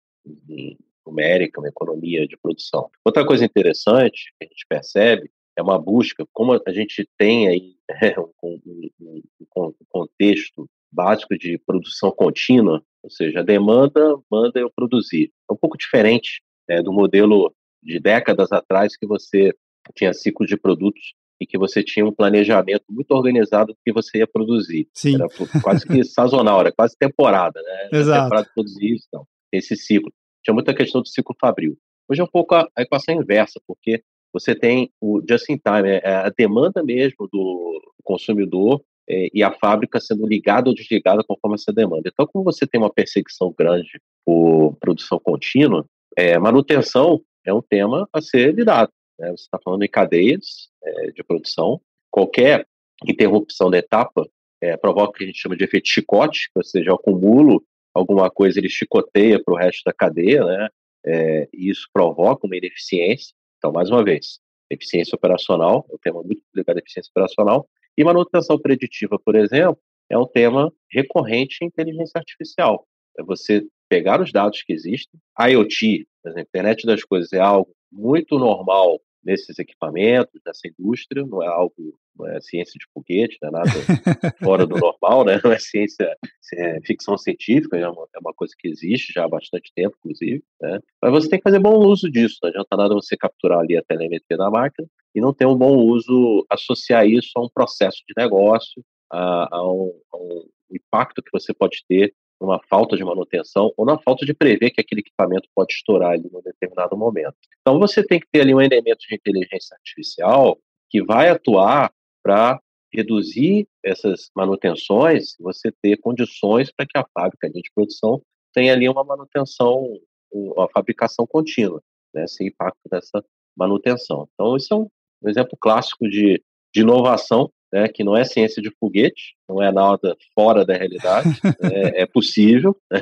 numérica, 1.05 1.59
uma 1.59 1.69
economia 1.69 2.27
de 2.27 2.35
produção. 2.37 2.89
Outra 3.05 3.25
coisa 3.25 3.45
interessante 3.45 4.33
que 4.39 4.45
a 4.45 4.47
gente 4.47 4.65
percebe 4.67 5.31
é 5.59 5.61
uma 5.61 5.77
busca, 5.77 6.25
como 6.33 6.53
a 6.53 6.71
gente 6.71 7.07
tem 7.17 7.47
aí 7.49 7.75
é, 8.01 8.19
um, 8.19 8.59
um, 8.65 9.21
um, 9.57 9.73
contexto 9.89 10.67
básico 10.91 11.37
de 11.37 11.57
produção 11.57 12.11
contínua, 12.11 12.81
ou 13.03 13.09
seja, 13.09 13.41
a 13.41 13.43
demanda 13.43 14.17
manda 14.31 14.59
eu 14.59 14.71
produzir. 14.73 15.31
É 15.49 15.53
um 15.53 15.57
pouco 15.57 15.77
diferente 15.77 16.41
é, 16.67 16.81
do 16.81 16.93
modelo 16.93 17.53
de 17.83 17.99
décadas 17.99 18.51
atrás 18.51 18.95
que 18.97 19.05
você 19.05 19.53
tinha 19.95 20.13
ciclos 20.13 20.47
de 20.47 20.57
produtos 20.57 21.13
e 21.41 21.45
que 21.45 21.57
você 21.57 21.83
tinha 21.83 22.05
um 22.05 22.13
planejamento 22.13 22.85
muito 22.89 23.11
organizado 23.11 23.73
do 23.73 23.79
que 23.85 23.93
você 23.93 24.19
ia 24.19 24.27
produzir. 24.27 24.87
Sim. 24.93 25.15
Era 25.15 25.27
quase 25.61 25.85
que 25.85 26.03
sazonal, 26.03 26.59
era 26.61 26.71
quase 26.71 26.95
temporada, 26.97 27.61
né? 27.61 27.99
Exato. 27.99 28.23
Temporada 28.23 28.51
produzir 28.53 28.95
isso, 28.95 29.05
então, 29.07 29.25
esse 29.51 29.75
ciclo. 29.75 30.11
Tinha 30.43 30.53
muita 30.53 30.73
questão 30.73 31.01
do 31.01 31.07
ciclo 31.07 31.35
fabril. 31.39 31.77
Hoje 32.09 32.21
é 32.21 32.23
um 32.23 32.27
pouco 32.27 32.55
a, 32.55 32.67
a 32.75 32.81
equação 32.81 33.15
inversa, 33.15 33.61
porque 33.65 34.03
você 34.33 34.55
tem 34.55 34.91
o 35.01 35.21
just 35.27 35.49
in 35.49 35.57
time, 35.57 35.89
é, 35.89 36.01
é 36.03 36.15
a 36.15 36.29
demanda 36.29 36.83
mesmo 36.83 37.27
do 37.31 37.81
consumidor 38.03 38.81
é, 39.09 39.27
e 39.33 39.43
a 39.43 39.51
fábrica 39.51 39.99
sendo 39.99 40.27
ligada 40.27 40.69
ou 40.69 40.75
desligada 40.75 41.23
conforme 41.23 41.55
essa 41.55 41.73
demanda. 41.73 42.09
Então, 42.11 42.27
como 42.27 42.43
você 42.43 42.67
tem 42.67 42.79
uma 42.79 42.93
perseguição 42.93 43.53
grande 43.57 43.99
por 44.25 44.75
produção 44.79 45.19
contínua, 45.19 45.85
é, 46.15 46.37
manutenção 46.37 47.21
é 47.45 47.53
um 47.53 47.61
tema 47.61 48.07
a 48.13 48.21
ser 48.21 48.53
lidado. 48.53 48.91
Né? 49.17 49.29
Você 49.31 49.43
está 49.43 49.59
falando 49.63 49.83
em 49.83 49.89
cadeias 49.89 50.69
é, 50.83 51.11
de 51.11 51.23
produção, 51.23 51.81
qualquer 52.11 52.67
interrupção 53.07 53.69
da 53.69 53.77
etapa 53.77 54.27
é, 54.61 54.75
provoca 54.77 55.09
o 55.09 55.13
que 55.13 55.23
a 55.23 55.27
gente 55.27 55.39
chama 55.39 55.55
de 55.55 55.63
efeito 55.63 55.87
chicote, 55.87 56.49
ou 56.53 56.63
seja, 56.63 56.93
acumulo 56.93 57.63
alguma 57.93 58.29
coisa 58.29 58.59
ele 58.59 58.69
chicoteia 58.69 59.41
para 59.43 59.53
o 59.53 59.57
resto 59.57 59.81
da 59.85 59.93
cadeia, 59.93 60.43
né? 60.43 60.67
É, 61.05 61.47
isso 61.53 61.87
provoca 61.93 62.45
uma 62.45 62.57
ineficiência. 62.57 63.33
Então, 63.59 63.71
mais 63.71 63.89
uma 63.89 64.03
vez, 64.03 64.39
eficiência 64.69 65.15
operacional, 65.15 65.85
é 65.89 65.93
um 65.93 65.97
tema 65.97 66.23
muito 66.23 66.41
ligado 66.55 66.77
à 66.77 66.79
eficiência 66.79 67.11
operacional, 67.11 67.69
e 67.97 68.03
manutenção 68.03 68.57
preditiva, 68.57 69.19
por 69.19 69.35
exemplo, 69.35 69.79
é 70.09 70.17
um 70.17 70.25
tema 70.25 70.73
recorrente 70.89 71.57
em 71.61 71.67
inteligência 71.67 72.17
artificial. 72.17 72.87
É 73.17 73.23
você 73.23 73.67
pegar 73.89 74.21
os 74.21 74.31
dados 74.31 74.63
que 74.63 74.71
existem, 74.71 75.19
IoT, 75.39 76.07
a 76.25 76.39
internet 76.39 76.85
das 76.85 77.03
coisas, 77.03 77.33
é 77.33 77.39
algo 77.39 77.71
muito 77.91 78.39
normal 78.39 79.01
nesses 79.23 79.59
equipamentos, 79.59 80.39
nessa 80.45 80.67
indústria, 80.67 81.25
não 81.25 81.43
é 81.43 81.47
algo, 81.47 81.73
não 82.17 82.27
é 82.27 82.39
ciência 82.41 82.77
de 82.79 82.85
foguete, 82.93 83.37
não 83.41 83.49
é 83.49 83.51
nada 83.51 83.69
fora 84.43 84.65
do 84.65 84.77
normal, 84.77 85.25
né? 85.25 85.39
não 85.43 85.51
é 85.51 85.59
ciência, 85.59 86.15
é 86.53 86.81
ficção 86.81 87.17
científica, 87.17 87.77
é 87.77 87.87
uma, 87.87 88.07
é 88.15 88.19
uma, 88.19 88.33
coisa 88.33 88.53
que 88.57 88.67
existe 88.67 89.13
já 89.13 89.25
há 89.25 89.29
bastante 89.29 89.71
tempo, 89.75 89.95
inclusive, 89.99 90.43
né? 90.61 90.79
mas 91.01 91.11
você 91.11 91.29
tem 91.29 91.39
que 91.39 91.43
fazer 91.43 91.59
bom 91.59 91.77
uso 91.77 92.09
disso, 92.09 92.37
não 92.41 92.49
adianta 92.49 92.77
nada 92.77 92.93
você 92.93 93.17
capturar 93.17 93.59
ali 93.59 93.77
a 93.77 93.83
telemetria 93.83 94.37
da 94.37 94.49
máquina 94.49 94.87
e 95.13 95.21
não 95.21 95.33
ter 95.33 95.45
um 95.45 95.57
bom 95.57 95.75
uso, 95.75 96.45
associar 96.49 97.05
isso 97.07 97.31
a 97.35 97.41
um 97.41 97.49
processo 97.49 97.97
de 98.07 98.13
negócio, 98.15 98.83
a, 99.11 99.57
a, 99.57 99.71
um, 99.71 99.99
a 100.13 100.17
um 100.17 100.49
impacto 100.71 101.21
que 101.21 101.31
você 101.31 101.53
pode 101.53 101.83
ter 101.87 102.13
numa 102.39 102.59
falta 102.69 102.95
de 102.95 103.03
manutenção 103.03 103.73
ou 103.75 103.85
na 103.85 103.99
falta 103.99 104.25
de 104.25 104.33
prever 104.33 104.71
que 104.71 104.81
aquele 104.81 105.01
equipamento 105.01 105.49
pode 105.53 105.73
estourar 105.73 106.11
ali 106.11 106.29
num 106.31 106.41
determinado 106.41 106.95
momento. 106.95 107.35
Então 107.61 107.77
você 107.77 108.03
tem 108.05 108.19
que 108.19 108.27
ter 108.31 108.41
ali 108.41 108.53
um 108.53 108.61
elemento 108.61 108.99
de 109.07 109.15
inteligência 109.15 109.75
artificial 109.75 110.57
que 110.89 111.03
vai 111.03 111.29
atuar 111.29 111.91
para 112.23 112.59
reduzir 112.91 113.67
essas 113.83 114.29
manutenções, 114.35 115.35
você 115.39 115.71
ter 115.81 115.97
condições 115.97 116.71
para 116.71 116.85
que 116.85 116.97
a 116.97 117.05
fábrica 117.13 117.49
de 117.49 117.61
produção 117.73 118.21
tenha 118.53 118.73
ali 118.73 118.89
uma 118.89 119.03
manutenção, 119.03 119.99
uma 120.31 120.67
fabricação 120.69 121.27
contínua, 121.27 121.81
né, 122.13 122.25
sem 122.27 122.47
impacto 122.47 122.79
dessa 122.89 123.23
manutenção. 123.55 124.27
Então, 124.33 124.55
isso 124.55 124.73
é 124.73 124.77
um, 124.77 124.87
um 125.23 125.29
exemplo 125.29 125.57
clássico 125.59 126.09
de, 126.09 126.41
de 126.73 126.81
inovação 126.81 127.51
né, 127.71 127.87
que 127.87 128.03
não 128.03 128.15
é 128.15 128.23
ciência 128.23 128.61
de 128.61 128.71
foguete, 128.79 129.35
não 129.47 129.61
é 129.61 129.71
nada 129.71 130.15
fora 130.33 130.65
da 130.65 130.75
realidade, 130.75 131.29
é, 131.61 132.01
é, 132.01 132.05
possível, 132.05 132.75
né, 132.91 133.01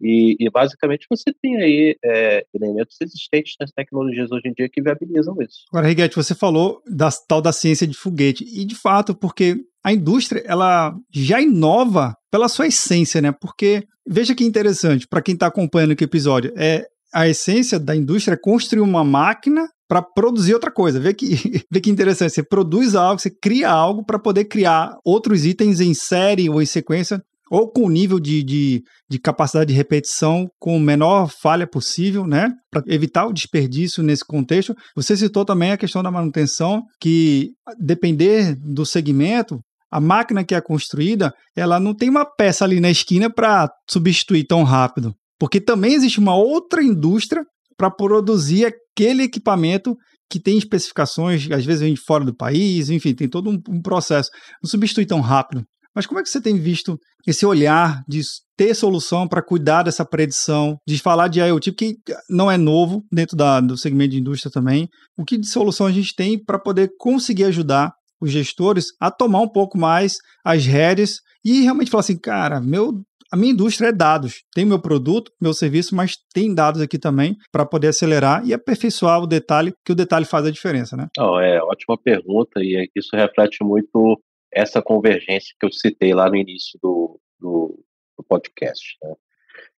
e, 0.00 0.36
e, 0.38 0.50
basicamente 0.50 1.06
você 1.08 1.32
tem 1.42 1.56
aí 1.56 1.96
é, 2.04 2.44
elementos 2.54 2.96
existentes 3.00 3.54
nas 3.60 3.70
tecnologias 3.70 4.30
hoje 4.30 4.48
em 4.48 4.52
dia 4.52 4.68
que 4.68 4.82
viabilizam 4.82 5.36
isso. 5.40 5.64
Agora, 5.70 5.88
Riguete, 5.88 6.16
você 6.16 6.34
falou 6.34 6.82
da 6.86 7.10
tal 7.28 7.40
da 7.40 7.52
ciência 7.52 7.86
de 7.86 7.96
foguete, 7.96 8.44
e 8.44 8.64
de 8.64 8.74
fato, 8.74 9.14
porque 9.14 9.56
a 9.84 9.92
indústria 9.92 10.42
ela 10.46 10.96
já 11.12 11.40
inova 11.40 12.16
pela 12.30 12.48
sua 12.48 12.66
essência, 12.66 13.22
né? 13.22 13.32
Porque 13.32 13.86
veja 14.06 14.34
que 14.34 14.44
interessante 14.44 15.06
para 15.06 15.22
quem 15.22 15.34
está 15.34 15.46
acompanhando 15.46 15.92
aqui 15.92 16.02
o 16.02 16.06
episódio, 16.06 16.52
é 16.56 16.86
a 17.14 17.28
essência 17.28 17.78
da 17.78 17.94
indústria 17.94 18.34
é 18.34 18.38
construir 18.38 18.82
uma 18.82 19.04
máquina 19.04 19.68
para 19.88 20.02
produzir 20.02 20.54
outra 20.54 20.70
coisa. 20.70 21.00
Vê 21.00 21.14
que, 21.14 21.64
vê 21.70 21.80
que 21.80 21.90
interessante. 21.90 22.32
Você 22.32 22.42
produz 22.42 22.94
algo, 22.94 23.20
você 23.20 23.30
cria 23.30 23.70
algo 23.70 24.04
para 24.04 24.18
poder 24.18 24.44
criar 24.44 24.96
outros 25.04 25.44
itens 25.44 25.80
em 25.80 25.94
série 25.94 26.48
ou 26.48 26.60
em 26.60 26.66
sequência, 26.66 27.22
ou 27.50 27.70
com 27.70 27.88
nível 27.88 28.18
de, 28.18 28.42
de, 28.42 28.82
de 29.08 29.18
capacidade 29.18 29.68
de 29.68 29.76
repetição 29.76 30.48
com 30.58 30.78
menor 30.80 31.30
falha 31.30 31.66
possível, 31.66 32.26
né? 32.26 32.50
Para 32.70 32.82
evitar 32.88 33.26
o 33.26 33.32
desperdício 33.32 34.02
nesse 34.02 34.24
contexto. 34.24 34.74
Você 34.96 35.16
citou 35.16 35.44
também 35.44 35.70
a 35.70 35.76
questão 35.76 36.02
da 36.02 36.10
manutenção, 36.10 36.82
que 37.00 37.52
depender 37.78 38.56
do 38.56 38.84
segmento, 38.84 39.60
a 39.90 40.00
máquina 40.00 40.44
que 40.44 40.54
é 40.54 40.60
construída, 40.60 41.32
ela 41.56 41.78
não 41.78 41.94
tem 41.94 42.10
uma 42.10 42.24
peça 42.24 42.64
ali 42.64 42.80
na 42.80 42.90
esquina 42.90 43.30
para 43.30 43.70
substituir 43.88 44.44
tão 44.44 44.64
rápido. 44.64 45.14
Porque 45.38 45.60
também 45.60 45.94
existe 45.94 46.18
uma 46.18 46.34
outra 46.34 46.82
indústria 46.82 47.44
para 47.76 47.90
produzir 47.90 48.66
aquele 48.66 49.24
equipamento 49.24 49.96
que 50.30 50.40
tem 50.40 50.58
especificações, 50.58 51.48
às 51.50 51.64
vezes 51.64 51.82
vem 51.82 51.94
de 51.94 52.00
fora 52.00 52.24
do 52.24 52.34
país, 52.34 52.90
enfim, 52.90 53.14
tem 53.14 53.28
todo 53.28 53.50
um, 53.50 53.60
um, 53.68 53.80
processo. 53.80 54.30
Não 54.62 54.68
substitui 54.68 55.06
tão 55.06 55.20
rápido. 55.20 55.64
Mas 55.94 56.04
como 56.04 56.20
é 56.20 56.22
que 56.22 56.28
você 56.28 56.40
tem 56.40 56.58
visto 56.58 56.98
esse 57.26 57.46
olhar 57.46 58.02
de 58.06 58.20
ter 58.56 58.74
solução 58.74 59.26
para 59.26 59.42
cuidar 59.42 59.82
dessa 59.82 60.04
predição, 60.04 60.76
de 60.86 60.98
falar 60.98 61.28
de 61.28 61.40
IoT, 61.40 61.72
que 61.72 61.96
não 62.28 62.50
é 62.50 62.58
novo 62.58 63.02
dentro 63.10 63.36
da, 63.36 63.60
do 63.60 63.78
segmento 63.78 64.10
de 64.10 64.18
indústria 64.18 64.50
também? 64.52 64.88
O 65.16 65.24
que 65.24 65.38
de 65.38 65.48
solução 65.48 65.86
a 65.86 65.92
gente 65.92 66.14
tem 66.14 66.42
para 66.42 66.58
poder 66.58 66.90
conseguir 66.98 67.44
ajudar 67.44 67.92
os 68.20 68.30
gestores 68.30 68.86
a 69.00 69.10
tomar 69.10 69.40
um 69.40 69.48
pouco 69.48 69.78
mais 69.78 70.16
as 70.44 70.66
rédeas 70.66 71.20
e 71.44 71.62
realmente 71.62 71.90
falar 71.90 72.00
assim, 72.00 72.18
cara, 72.18 72.60
meu 72.60 73.02
a 73.32 73.36
minha 73.36 73.52
indústria 73.52 73.88
é 73.88 73.92
dados. 73.92 74.42
Tem 74.54 74.64
meu 74.64 74.80
produto, 74.80 75.30
meu 75.40 75.52
serviço, 75.52 75.94
mas 75.94 76.16
tem 76.32 76.54
dados 76.54 76.80
aqui 76.80 76.98
também 76.98 77.36
para 77.52 77.66
poder 77.66 77.88
acelerar 77.88 78.46
e 78.46 78.54
aperfeiçoar 78.54 79.22
o 79.22 79.26
detalhe, 79.26 79.72
que 79.84 79.92
o 79.92 79.96
detalhe 79.96 80.24
faz 80.24 80.46
a 80.46 80.50
diferença, 80.50 80.96
né? 80.96 81.08
Não, 81.16 81.38
é 81.40 81.62
ótima 81.62 81.98
pergunta 81.98 82.60
e 82.60 82.88
isso 82.94 83.14
reflete 83.14 83.62
muito 83.62 84.20
essa 84.52 84.80
convergência 84.80 85.54
que 85.58 85.66
eu 85.66 85.72
citei 85.72 86.14
lá 86.14 86.28
no 86.28 86.36
início 86.36 86.78
do, 86.82 87.20
do, 87.38 87.84
do 88.16 88.24
podcast. 88.24 88.96
Né? 89.02 89.10
O 89.10 89.16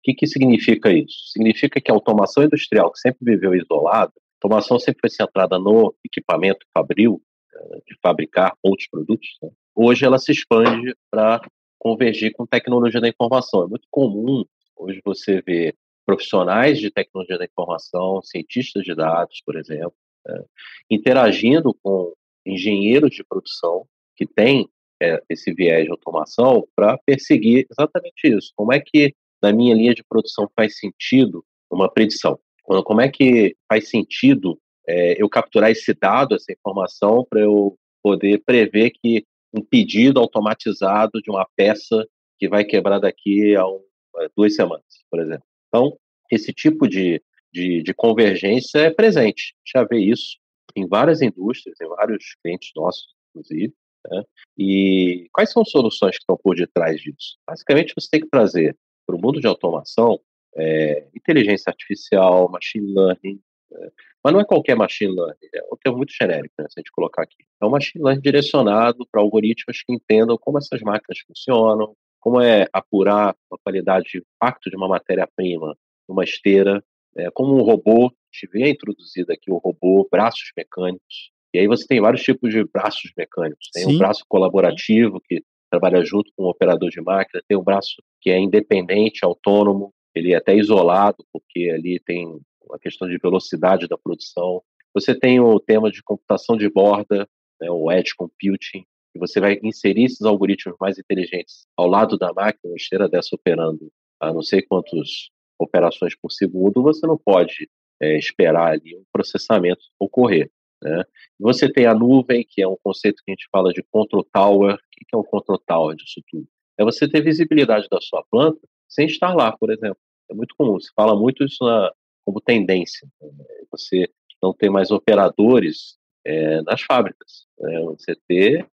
que, 0.03 0.13
que 0.13 0.27
significa 0.27 0.91
isso? 0.91 1.31
Significa 1.31 1.81
que 1.81 1.91
a 1.91 1.93
automação 1.93 2.43
industrial, 2.43 2.91
que 2.91 2.99
sempre 2.99 3.19
viveu 3.23 3.55
isolada, 3.55 4.13
automação 4.41 4.77
sempre 4.77 5.01
foi 5.01 5.09
centrada 5.09 5.57
no 5.57 5.95
equipamento 6.05 6.65
fabril, 6.73 7.21
eh, 7.53 7.77
de 7.87 7.97
fabricar 8.01 8.53
outros 8.61 8.87
produtos, 8.87 9.27
né? 9.41 9.49
hoje 9.75 10.05
ela 10.05 10.17
se 10.17 10.31
expande 10.31 10.95
para 11.11 11.41
convergir 11.79 12.33
com 12.33 12.45
tecnologia 12.45 13.01
da 13.01 13.07
informação. 13.07 13.63
É 13.63 13.67
muito 13.67 13.87
comum 13.89 14.43
hoje 14.75 15.01
você 15.03 15.41
ver 15.41 15.75
profissionais 16.05 16.79
de 16.79 16.89
tecnologia 16.89 17.37
da 17.37 17.45
informação, 17.45 18.21
cientistas 18.21 18.83
de 18.83 18.95
dados, 18.95 19.41
por 19.45 19.57
exemplo, 19.57 19.93
é, 20.27 20.43
interagindo 20.89 21.73
com 21.83 22.13
engenheiros 22.45 23.11
de 23.11 23.23
produção 23.23 23.85
que 24.15 24.25
têm 24.25 24.69
é, 25.01 25.21
esse 25.29 25.53
viés 25.53 25.85
de 25.85 25.91
automação 25.91 26.65
para 26.75 26.97
perseguir 27.05 27.67
exatamente 27.69 28.27
isso. 28.27 28.51
Como 28.55 28.73
é 28.73 28.79
que 28.79 29.13
na 29.41 29.51
minha 29.51 29.75
linha 29.75 29.93
de 29.93 30.03
produção 30.03 30.49
faz 30.55 30.77
sentido 30.77 31.43
uma 31.69 31.91
predição? 31.91 32.39
Como 32.63 33.01
é 33.01 33.09
que 33.09 33.55
faz 33.67 33.89
sentido 33.89 34.59
é, 34.87 35.21
eu 35.21 35.29
capturar 35.29 35.69
esse 35.69 35.93
dado, 35.93 36.35
essa 36.35 36.51
informação, 36.51 37.25
para 37.29 37.41
eu 37.41 37.77
poder 38.01 38.41
prever 38.45 38.91
que 38.91 39.25
um 39.57 39.63
pedido 39.63 40.19
automatizado 40.19 41.21
de 41.21 41.29
uma 41.29 41.47
peça 41.55 42.07
que 42.39 42.47
vai 42.47 42.63
quebrar 42.63 42.99
daqui 42.99 43.55
a, 43.55 43.67
um, 43.67 43.81
a 44.17 44.29
duas 44.35 44.55
semanas, 44.55 44.85
por 45.09 45.19
exemplo. 45.19 45.45
Então, 45.67 45.97
esse 46.31 46.53
tipo 46.53 46.87
de, 46.87 47.21
de, 47.51 47.81
de 47.81 47.93
convergência 47.93 48.79
é 48.79 48.91
presente. 48.91 49.55
Já 49.65 49.83
vê 49.83 49.99
isso 49.99 50.37
em 50.75 50.87
várias 50.87 51.21
indústrias, 51.21 51.79
em 51.81 51.87
vários 51.87 52.35
clientes 52.43 52.71
nossos, 52.75 53.07
inclusive. 53.29 53.73
Né? 54.09 54.23
E 54.57 55.27
quais 55.33 55.51
são 55.51 55.61
as 55.61 55.71
soluções 55.71 56.15
que 56.15 56.21
estão 56.21 56.37
por 56.37 56.55
detrás 56.55 57.01
disso? 57.01 57.37
Basicamente, 57.47 57.93
você 57.95 58.07
tem 58.09 58.21
que 58.21 58.29
trazer 58.29 58.77
para 59.05 59.15
o 59.15 59.21
mundo 59.21 59.39
de 59.39 59.47
automação 59.47 60.19
é, 60.55 61.07
inteligência 61.15 61.69
artificial, 61.69 62.49
machine 62.49 62.93
learning, 62.93 63.39
é, 63.71 63.91
mas 64.27 64.33
não 64.33 64.41
é 64.41 64.45
qualquer 64.45 64.75
machine 64.75 65.15
learning, 65.15 65.37
é 65.55 65.61
um 65.71 65.77
termo 65.81 65.99
muito 65.99 66.11
genérico, 66.11 66.53
né, 66.59 66.65
se 66.67 66.77
a 66.77 66.81
gente 66.81 66.91
colocar 66.91 67.23
aqui. 67.23 67.45
É 67.61 67.65
um 67.65 67.69
machine 67.69 68.03
learning 68.03 68.21
direcionado 68.21 69.07
para 69.09 69.21
algoritmos 69.21 69.81
que 69.81 69.93
entendam 69.93 70.37
como 70.37 70.57
essas 70.57 70.81
máquinas 70.81 71.19
funcionam, 71.25 71.95
como 72.19 72.41
é 72.41 72.67
apurar 72.73 73.29
a 73.29 73.57
qualidade 73.63 74.09
de 74.11 74.17
impacto 74.17 74.69
de 74.69 74.75
uma 74.75 74.89
matéria-prima 74.89 75.77
numa 76.09 76.25
esteira, 76.25 76.83
é, 77.15 77.31
como 77.31 77.55
um 77.55 77.61
robô, 77.61 78.11
vê 78.51 78.69
introduzido 78.69 79.31
aqui 79.31 79.49
o 79.49 79.59
robô, 79.59 80.05
braços 80.11 80.51
mecânicos, 80.57 81.31
e 81.53 81.59
aí 81.59 81.67
você 81.67 81.87
tem 81.87 82.01
vários 82.01 82.21
tipos 82.21 82.51
de 82.51 82.65
braços 82.65 83.09
mecânicos. 83.17 83.69
Tem 83.73 83.85
Sim. 83.85 83.95
um 83.95 83.97
braço 83.97 84.25
colaborativo, 84.27 85.21
que 85.21 85.41
trabalha 85.71 86.03
junto 86.03 86.29
com 86.35 86.43
o 86.43 86.49
operador 86.49 86.89
de 86.89 86.99
máquina, 86.99 87.41
tem 87.47 87.57
um 87.57 87.63
braço 87.63 87.95
que 88.19 88.29
é 88.29 88.37
independente, 88.37 89.23
autônomo, 89.23 89.93
ele 90.13 90.33
é 90.33 90.35
até 90.35 90.53
isolado, 90.53 91.23
porque 91.31 91.69
ali 91.69 91.97
tem 92.05 92.37
a 92.71 92.79
questão 92.79 93.07
de 93.07 93.17
velocidade 93.17 93.87
da 93.87 93.97
produção. 93.97 94.61
Você 94.93 95.17
tem 95.17 95.39
o 95.39 95.59
tema 95.59 95.91
de 95.91 96.01
computação 96.03 96.57
de 96.57 96.69
borda, 96.69 97.27
né, 97.61 97.69
o 97.69 97.91
edge 97.91 98.15
computing, 98.15 98.85
e 99.15 99.19
você 99.19 99.39
vai 99.39 99.59
inserir 99.63 100.05
esses 100.05 100.21
algoritmos 100.21 100.77
mais 100.79 100.97
inteligentes 100.97 101.67
ao 101.75 101.87
lado 101.87 102.17
da 102.17 102.33
máquina, 102.33 102.75
esteira 102.75 103.09
dessa 103.09 103.35
operando 103.35 103.91
a 104.19 104.33
não 104.33 104.41
sei 104.41 104.61
quantas 104.61 105.29
operações 105.59 106.15
por 106.15 106.31
segundo, 106.31 106.83
você 106.83 107.05
não 107.05 107.17
pode 107.17 107.69
é, 108.01 108.17
esperar 108.17 108.73
ali 108.73 108.95
um 108.95 109.03
processamento 109.11 109.81
ocorrer. 109.99 110.51
Né? 110.81 111.03
Você 111.39 111.71
tem 111.71 111.85
a 111.85 111.93
nuvem, 111.93 112.45
que 112.47 112.61
é 112.61 112.67
um 112.67 112.77
conceito 112.83 113.23
que 113.23 113.31
a 113.31 113.33
gente 113.33 113.47
fala 113.51 113.71
de 113.71 113.83
control 113.91 114.23
tower. 114.31 114.75
O 114.75 114.77
que 114.95 115.15
é 115.15 115.17
um 115.17 115.23
control 115.23 115.59
tower 115.59 115.95
disso 115.95 116.21
tudo? 116.29 116.47
É 116.77 116.83
você 116.83 117.07
ter 117.07 117.21
visibilidade 117.21 117.87
da 117.89 117.99
sua 117.99 118.23
planta 118.29 118.59
sem 118.87 119.07
estar 119.07 119.33
lá, 119.33 119.55
por 119.55 119.71
exemplo. 119.71 119.97
É 120.29 120.33
muito 120.33 120.55
comum, 120.57 120.79
se 120.79 120.91
fala 120.93 121.15
muito 121.15 121.43
isso 121.43 121.63
na, 121.63 121.91
como 122.27 122.41
tendência. 122.41 123.07
Né? 123.21 123.45
Você 123.71 124.09
não 124.43 124.53
ter 124.53 124.69
mais 124.69 124.91
operadores 124.91 125.97
é, 126.25 126.61
nas 126.63 126.81
fábricas. 126.81 127.47
Né? 127.57 127.79
Você 127.85 128.17
ter 128.27 128.67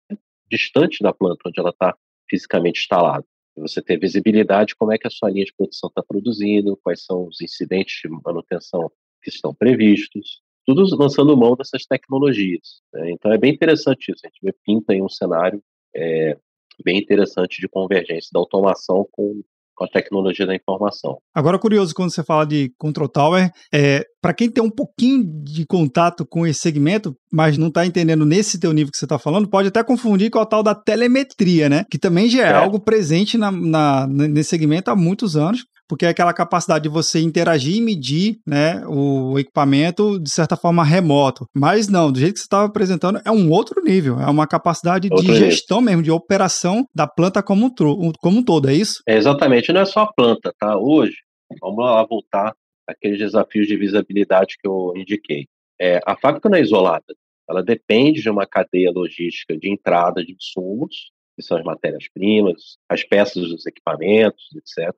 distante 0.50 1.02
da 1.02 1.12
planta 1.12 1.42
onde 1.46 1.60
ela 1.60 1.68
está 1.68 1.94
fisicamente 2.28 2.80
instalada. 2.80 3.24
Você 3.58 3.82
ter 3.82 3.98
visibilidade 3.98 4.74
como 4.74 4.90
é 4.90 4.96
que 4.96 5.06
a 5.06 5.10
sua 5.10 5.30
linha 5.30 5.44
de 5.44 5.52
produção 5.52 5.88
está 5.88 6.02
produzindo, 6.02 6.78
quais 6.82 7.04
são 7.04 7.26
os 7.26 7.42
incidentes 7.42 8.00
de 8.02 8.08
manutenção 8.08 8.90
que 9.22 9.28
estão 9.28 9.54
previstos, 9.54 10.40
tudo 10.64 10.82
lançando 10.96 11.36
mão 11.36 11.54
dessas 11.54 11.84
tecnologias. 11.84 12.80
Né? 12.94 13.10
Então 13.10 13.30
é 13.30 13.36
bem 13.36 13.52
interessante 13.52 14.10
isso. 14.10 14.22
A 14.24 14.28
gente 14.28 14.56
pinta 14.64 14.94
em 14.94 15.02
um 15.02 15.10
cenário 15.10 15.62
é, 15.94 16.38
bem 16.82 16.98
interessante 16.98 17.60
de 17.60 17.68
convergência 17.68 18.30
da 18.32 18.40
automação 18.40 19.06
com 19.12 19.42
com 19.74 19.84
a 19.84 19.88
tecnologia 19.88 20.46
da 20.46 20.54
informação. 20.54 21.18
Agora, 21.34 21.58
curioso, 21.58 21.94
quando 21.94 22.12
você 22.12 22.22
fala 22.22 22.46
de 22.46 22.72
Control 22.78 23.08
Tower, 23.08 23.50
é, 23.72 24.04
para 24.22 24.32
quem 24.32 24.48
tem 24.48 24.62
um 24.62 24.70
pouquinho 24.70 25.24
de 25.42 25.66
contato 25.66 26.24
com 26.24 26.46
esse 26.46 26.60
segmento, 26.60 27.12
mas 27.30 27.58
não 27.58 27.66
está 27.66 27.84
entendendo 27.84 28.24
nesse 28.24 28.58
teu 28.58 28.72
nível 28.72 28.92
que 28.92 28.98
você 28.98 29.04
está 29.04 29.18
falando, 29.18 29.50
pode 29.50 29.68
até 29.68 29.82
confundir 29.82 30.30
com 30.30 30.38
a 30.38 30.46
tal 30.46 30.62
da 30.62 30.76
telemetria, 30.76 31.68
né? 31.68 31.84
Que 31.90 31.98
também 31.98 32.28
já 32.28 32.46
é, 32.46 32.50
é. 32.50 32.54
algo 32.54 32.78
presente 32.78 33.36
na, 33.36 33.50
na, 33.50 34.06
nesse 34.06 34.50
segmento 34.50 34.90
há 34.90 34.96
muitos 34.96 35.36
anos. 35.36 35.64
porque 35.88 36.06
é 36.06 36.08
aquela 36.08 36.32
capacidade 36.32 36.84
de 36.84 36.88
você 36.88 37.20
interagir 37.20 37.76
e 37.76 37.80
medir 37.82 38.36
né, 38.46 38.82
o 38.86 39.38
equipamento 39.38 40.18
de 40.18 40.30
certa 40.30 40.56
forma 40.56 40.84
remoto. 40.84 41.44
Mas 41.54 41.88
não, 41.88 42.10
do 42.10 42.18
jeito 42.18 42.34
que 42.34 42.38
você 42.38 42.46
estava 42.46 42.64
apresentando, 42.64 43.20
é 43.26 43.30
um 43.30 43.50
outro 43.50 43.82
nível, 43.82 44.18
é 44.20 44.26
uma 44.26 44.46
capacidade 44.46 45.08
outro 45.10 45.26
de 45.26 45.36
gestão 45.36 45.82
mesmo, 45.82 46.02
de 46.02 46.10
operação 46.10 46.86
da 46.94 47.06
planta 47.06 47.42
como 47.42 47.66
um, 47.66 48.12
como 48.20 48.38
um 48.38 48.42
todo, 48.42 48.70
é 48.70 48.74
isso? 48.74 49.02
É 49.06 49.16
exatamente, 49.16 49.72
não 49.72 49.82
é 49.82 49.84
só 49.84 50.02
a 50.02 50.12
planta, 50.12 50.54
tá? 50.58 50.78
Hoje, 50.78 51.16
vamos 51.60 51.84
lá 51.84 52.06
voltar 52.06 52.54
aqueles 52.86 53.18
desafios 53.18 53.66
de 53.66 53.76
visibilidade 53.76 54.56
que 54.60 54.66
eu 54.66 54.92
indiquei. 54.96 55.46
É, 55.80 56.00
a 56.06 56.16
fábrica 56.16 56.48
não 56.48 56.58
é 56.58 56.60
isolada, 56.60 57.14
ela 57.48 57.62
depende 57.62 58.22
de 58.22 58.30
uma 58.30 58.46
cadeia 58.46 58.90
logística 58.90 59.56
de 59.56 59.70
entrada 59.70 60.24
de 60.24 60.32
insumos, 60.32 61.10
que 61.36 61.42
são 61.42 61.56
as 61.58 61.64
matérias-primas, 61.64 62.78
as 62.88 63.04
peças 63.04 63.48
dos 63.48 63.66
equipamentos, 63.66 64.48
etc. 64.56 64.94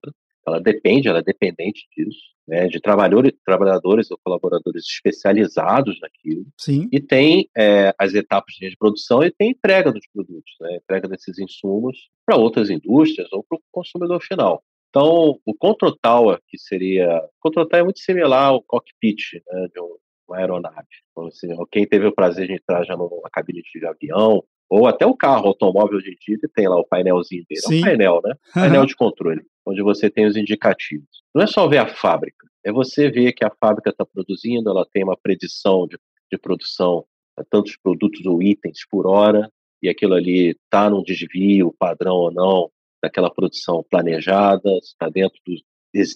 Ela 0.47 0.61
depende, 0.61 1.09
ela 1.09 1.21
é 1.21 1.23
dependente 1.23 1.87
disso, 1.97 2.21
né, 2.47 2.67
de 2.69 2.79
trabalhadores, 2.81 3.33
trabalhadores 3.45 4.11
ou 4.11 4.19
colaboradores 4.23 4.85
especializados 4.85 5.99
naquilo. 6.00 6.45
Sim. 6.59 6.88
E 6.93 7.00
tem 7.00 7.49
é, 7.57 7.95
as 7.99 8.12
etapas 8.14 8.55
de 8.55 8.76
produção 8.76 9.23
e 9.23 9.31
tem 9.31 9.50
entrega 9.50 9.91
dos 9.91 10.07
produtos, 10.12 10.53
né, 10.61 10.76
entrega 10.76 11.09
desses 11.09 11.38
insumos 11.38 12.11
para 12.26 12.37
outras 12.37 12.69
indústrias 12.69 13.33
ou 13.33 13.43
para 13.43 13.57
o 13.57 13.62
consumidor 13.73 14.21
final. 14.23 14.62
Então, 14.95 15.41
o 15.45 15.53
control 15.53 15.99
tower, 16.01 16.39
que 16.47 16.57
seria. 16.57 17.19
O 17.19 17.41
control 17.41 17.67
tower 17.67 17.81
é 17.81 17.85
muito 17.85 17.99
similar 17.99 18.47
ao 18.51 18.63
cockpit 18.63 19.43
né, 19.45 19.67
de 19.75 19.81
uma 19.81 20.39
aeronave. 20.39 20.87
Então, 21.11 21.27
assim, 21.27 21.49
quem 21.73 21.85
teve 21.85 22.07
o 22.07 22.15
prazer 22.15 22.47
de 22.47 22.53
entrar 22.55 22.85
já 22.85 22.97
numa 22.97 23.29
cabine 23.33 23.61
de 23.61 23.87
avião, 23.87 24.45
ou 24.71 24.87
até 24.87 25.05
o 25.05 25.17
carro, 25.17 25.49
automóvel 25.49 25.99
de 25.99 26.17
dia, 26.25 26.39
tem 26.55 26.69
lá 26.69 26.79
o 26.79 26.87
painelzinho 26.87 27.45
dele. 27.49 27.61
Sim. 27.61 27.79
É 27.79 27.79
um 27.79 27.83
painel, 27.83 28.21
né? 28.23 28.31
Uhum. 28.31 28.53
Painel 28.63 28.87
de 28.87 28.95
controle, 28.95 29.43
onde 29.67 29.83
você 29.83 30.09
tem 30.09 30.27
os 30.27 30.37
indicativos. 30.37 31.09
Não 31.35 31.43
é 31.43 31.47
só 31.49 31.67
ver 31.67 31.79
a 31.79 31.89
fábrica, 31.89 32.47
é 32.65 32.71
você 32.71 33.11
ver 33.11 33.33
que 33.33 33.45
a 33.45 33.51
fábrica 33.61 33.91
está 33.91 34.07
produzindo, 34.07 34.71
ela 34.71 34.87
tem 34.93 35.03
uma 35.03 35.17
predição 35.17 35.89
de, 35.89 35.99
de 36.31 36.39
produção, 36.39 37.05
tantos 37.51 37.77
produtos 37.77 38.25
ou 38.27 38.41
itens 38.41 38.87
por 38.89 39.09
hora, 39.09 39.51
e 39.83 39.89
aquilo 39.89 40.15
ali 40.15 40.51
está 40.51 40.89
num 40.89 41.03
desvio 41.03 41.75
padrão 41.77 42.15
ou 42.15 42.33
não, 42.33 42.71
daquela 43.04 43.30
produção 43.30 43.84
planejada, 43.90 44.70
está 44.78 45.08
dentro 45.08 45.38
dos. 45.46 45.62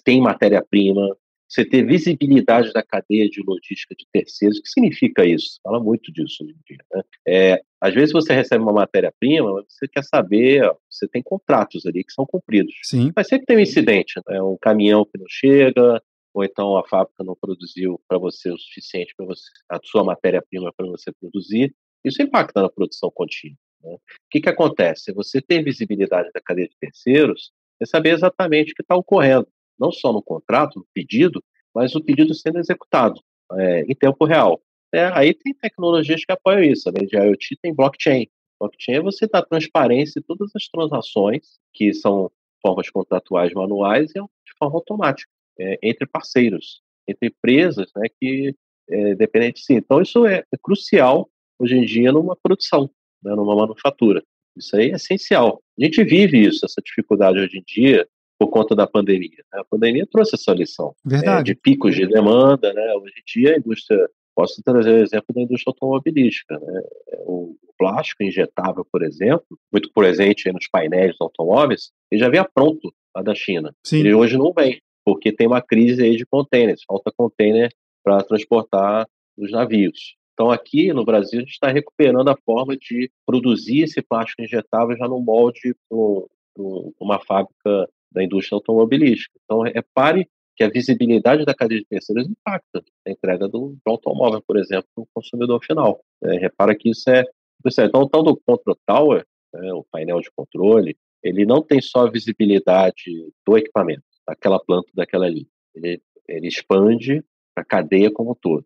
tem 0.03 0.21
matéria-prima, 0.21 1.17
você 1.49 1.65
ter 1.65 1.87
visibilidade 1.87 2.73
da 2.73 2.83
cadeia 2.83 3.29
de 3.29 3.43
logística 3.43 3.95
de 3.95 4.07
terceiros. 4.13 4.59
O 4.59 4.63
que 4.63 4.69
significa 4.69 5.25
isso? 5.25 5.59
Fala 5.63 5.81
muito 5.81 6.13
disso 6.13 6.45
hoje 6.45 6.53
em 6.53 6.63
dia. 6.67 6.85
Né? 6.93 7.03
É, 7.27 7.63
às 7.81 7.95
vezes 7.95 8.13
você 8.13 8.35
recebe 8.35 8.63
uma 8.63 8.73
matéria-prima, 8.73 9.65
você 9.67 9.89
quer 9.89 10.05
saber, 10.05 10.71
você 10.91 11.09
tem 11.09 11.23
contratos 11.23 11.87
ali 11.87 12.05
que 12.05 12.13
são 12.13 12.27
cumpridos. 12.27 12.75
Sim. 12.83 13.13
Mas 13.17 13.29
sempre 13.29 13.47
tem 13.47 13.57
um 13.57 13.61
incidente, 13.61 14.21
né? 14.29 14.43
um 14.43 14.59
caminhão 14.61 15.05
que 15.05 15.19
não 15.19 15.27
chega, 15.29 16.03
ou 16.35 16.45
então 16.45 16.77
a 16.77 16.87
fábrica 16.87 17.25
não 17.25 17.35
produziu 17.35 18.01
para 18.07 18.19
você 18.19 18.51
o 18.51 18.59
suficiente 18.59 19.15
para 19.17 19.27
você 19.27 19.43
a 19.71 19.79
sua 19.83 20.05
matéria-prima 20.05 20.73
para 20.77 20.87
você 20.87 21.11
produzir. 21.13 21.75
Isso 22.05 22.23
impacta 22.23 22.63
na 22.63 22.69
produção 22.69 23.11
contínua. 23.11 23.57
Né? 23.83 23.95
O 23.95 24.01
que, 24.31 24.41
que 24.41 24.49
acontece? 24.49 25.13
Você 25.13 25.41
ter 25.41 25.63
visibilidade 25.63 26.31
da 26.33 26.41
cadeia 26.41 26.69
de 26.69 26.77
terceiros 26.79 27.53
é 27.81 27.87
saber 27.87 28.11
exatamente 28.11 28.73
o 28.73 28.75
que 28.75 28.83
está 28.83 28.97
ocorrendo, 28.97 29.49
não 29.79 29.93
só 29.93 30.13
no 30.13 30.23
contrato, 30.23 30.79
no 30.79 30.87
pedido, 30.93 31.43
mas 31.75 31.95
o 31.95 32.03
pedido 32.03 32.35
sendo 32.35 32.59
executado 32.59 33.21
é, 33.53 33.83
em 33.83 33.95
tempo 33.95 34.25
real. 34.25 34.61
É, 34.93 35.07
aí 35.13 35.35
tem 35.35 35.55
tecnologias 35.55 36.25
que 36.25 36.33
apoiam 36.33 36.63
isso, 36.63 36.89
além 36.89 37.07
de 37.07 37.17
IoT 37.17 37.57
tem 37.63 37.75
blockchain. 37.75 38.27
Blockchain 38.59 38.97
é 38.97 39.01
você 39.01 39.27
dar 39.27 39.43
transparência 39.43 40.19
em 40.19 40.23
todas 40.23 40.51
as 40.57 40.67
transações, 40.69 41.59
que 41.73 41.93
são 41.93 42.31
formas 42.61 42.91
contratuais 42.91 43.53
manuais, 43.53 44.09
de 44.11 44.53
forma 44.59 44.77
automática, 44.77 45.31
é, 45.59 45.79
entre 45.83 46.07
parceiros, 46.07 46.83
entre 47.07 47.29
empresas 47.29 47.91
né, 47.95 48.09
que 48.19 48.55
é, 48.91 49.15
dependem 49.15 49.53
de 49.53 49.61
si. 49.61 49.75
Então, 49.75 50.01
isso 50.01 50.27
é, 50.27 50.39
é 50.53 50.57
crucial 50.61 51.29
hoje 51.59 51.77
em 51.77 51.85
dia 51.85 52.11
numa 52.11 52.37
produção 52.37 52.91
né, 53.23 53.35
numa 53.35 53.55
manufatura. 53.55 54.23
Isso 54.57 54.77
aí 54.77 54.91
é 54.91 54.95
essencial. 54.95 55.61
A 55.79 55.85
gente 55.85 56.03
vive 56.03 56.45
isso, 56.45 56.65
essa 56.65 56.83
dificuldade 56.85 57.39
hoje 57.39 57.59
em 57.59 57.65
dia, 57.67 58.07
por 58.39 58.49
conta 58.49 58.75
da 58.75 58.87
pandemia. 58.87 59.45
Né? 59.53 59.61
A 59.61 59.65
pandemia 59.65 60.07
trouxe 60.11 60.37
essa 60.37 60.53
lição 60.53 60.95
é, 61.11 61.43
de 61.43 61.55
picos 61.55 61.95
de 61.95 62.07
demanda. 62.07 62.73
Né? 62.73 62.95
Hoje 62.95 63.15
em 63.19 63.41
dia, 63.41 63.55
a 63.55 63.59
indústria. 63.59 64.09
Posso 64.35 64.63
trazer 64.63 64.93
o 64.93 65.03
exemplo 65.03 65.35
da 65.35 65.43
indústria 65.43 65.73
automobilística. 65.73 66.57
Né? 66.61 66.83
O 67.27 67.57
plástico 67.77 68.23
injetável, 68.23 68.87
por 68.91 69.03
exemplo, 69.03 69.59
muito 69.73 69.91
presente 69.93 70.53
nos 70.53 70.69
painéis 70.69 71.11
dos 71.11 71.21
automóveis, 71.23 71.91
ele 72.09 72.21
já 72.21 72.29
vinha 72.29 72.45
pronto 72.45 72.93
lá 73.17 73.21
da 73.21 73.35
China. 73.35 73.75
Sim. 73.85 73.99
Ele 73.99 74.15
hoje 74.15 74.39
não 74.39 74.53
vem, 74.53 74.81
porque 75.05 75.33
tem 75.33 75.49
uma 75.49 75.61
crise 75.61 76.05
aí 76.05 76.17
de 76.17 76.25
contêineres, 76.25 76.85
falta 76.87 77.13
contêiner 77.17 77.73
para 78.05 78.23
transportar 78.23 79.09
os 79.37 79.51
navios. 79.51 80.17
Então, 80.39 80.53
aqui 80.53 80.93
no 80.93 81.05
Brasil, 81.05 81.41
a 81.41 81.43
gente 81.43 81.51
está 81.51 81.67
recuperando 81.67 82.29
a 82.29 82.37
forma 82.37 82.77
de 82.77 83.11
produzir 83.27 83.83
esse 83.83 84.01
plástico 84.01 84.41
injetável 84.41 84.97
já 84.97 85.09
no 85.09 85.19
molde 85.21 85.75
uma 87.01 87.19
fábrica 87.19 87.91
da 88.13 88.23
indústria 88.23 88.55
automobilística. 88.55 89.37
Então, 89.45 89.63
repare 89.63 90.29
que 90.55 90.63
a 90.63 90.71
visibilidade 90.71 91.45
da 91.45 91.53
cadeia 91.53 91.81
de 91.81 91.87
terceiros 91.89 92.29
impacta 92.29 92.85
a 93.05 93.11
entrega 93.11 93.49
do, 93.49 93.77
do 93.85 93.91
automóvel, 93.91 94.41
por 94.47 94.57
exemplo, 94.57 94.87
para 94.95 95.03
o 95.03 95.09
consumidor 95.13 95.61
final. 95.65 96.01
É, 96.23 96.39
repara 96.39 96.73
que 96.77 96.91
isso 96.91 97.11
é. 97.11 97.25
Então, 97.67 98.03
o 98.03 98.09
tal 98.09 98.23
do 98.23 98.37
Control 98.37 98.79
Tower, 98.87 99.27
né, 99.53 99.73
o 99.73 99.85
painel 99.91 100.21
de 100.21 100.31
controle, 100.31 100.97
ele 101.21 101.45
não 101.45 101.61
tem 101.61 101.81
só 101.81 102.07
a 102.07 102.11
visibilidade 102.11 103.11
do 103.45 103.59
equipamento, 103.59 104.05
daquela 104.25 104.61
planta, 104.61 104.89
daquela 104.95 105.29
linha. 105.29 105.49
Ele, 105.75 106.01
ele 106.29 106.47
expande 106.47 107.25
a 107.57 107.65
cadeia 107.65 108.09
como 108.09 108.31
um 108.31 108.37
todo 108.37 108.65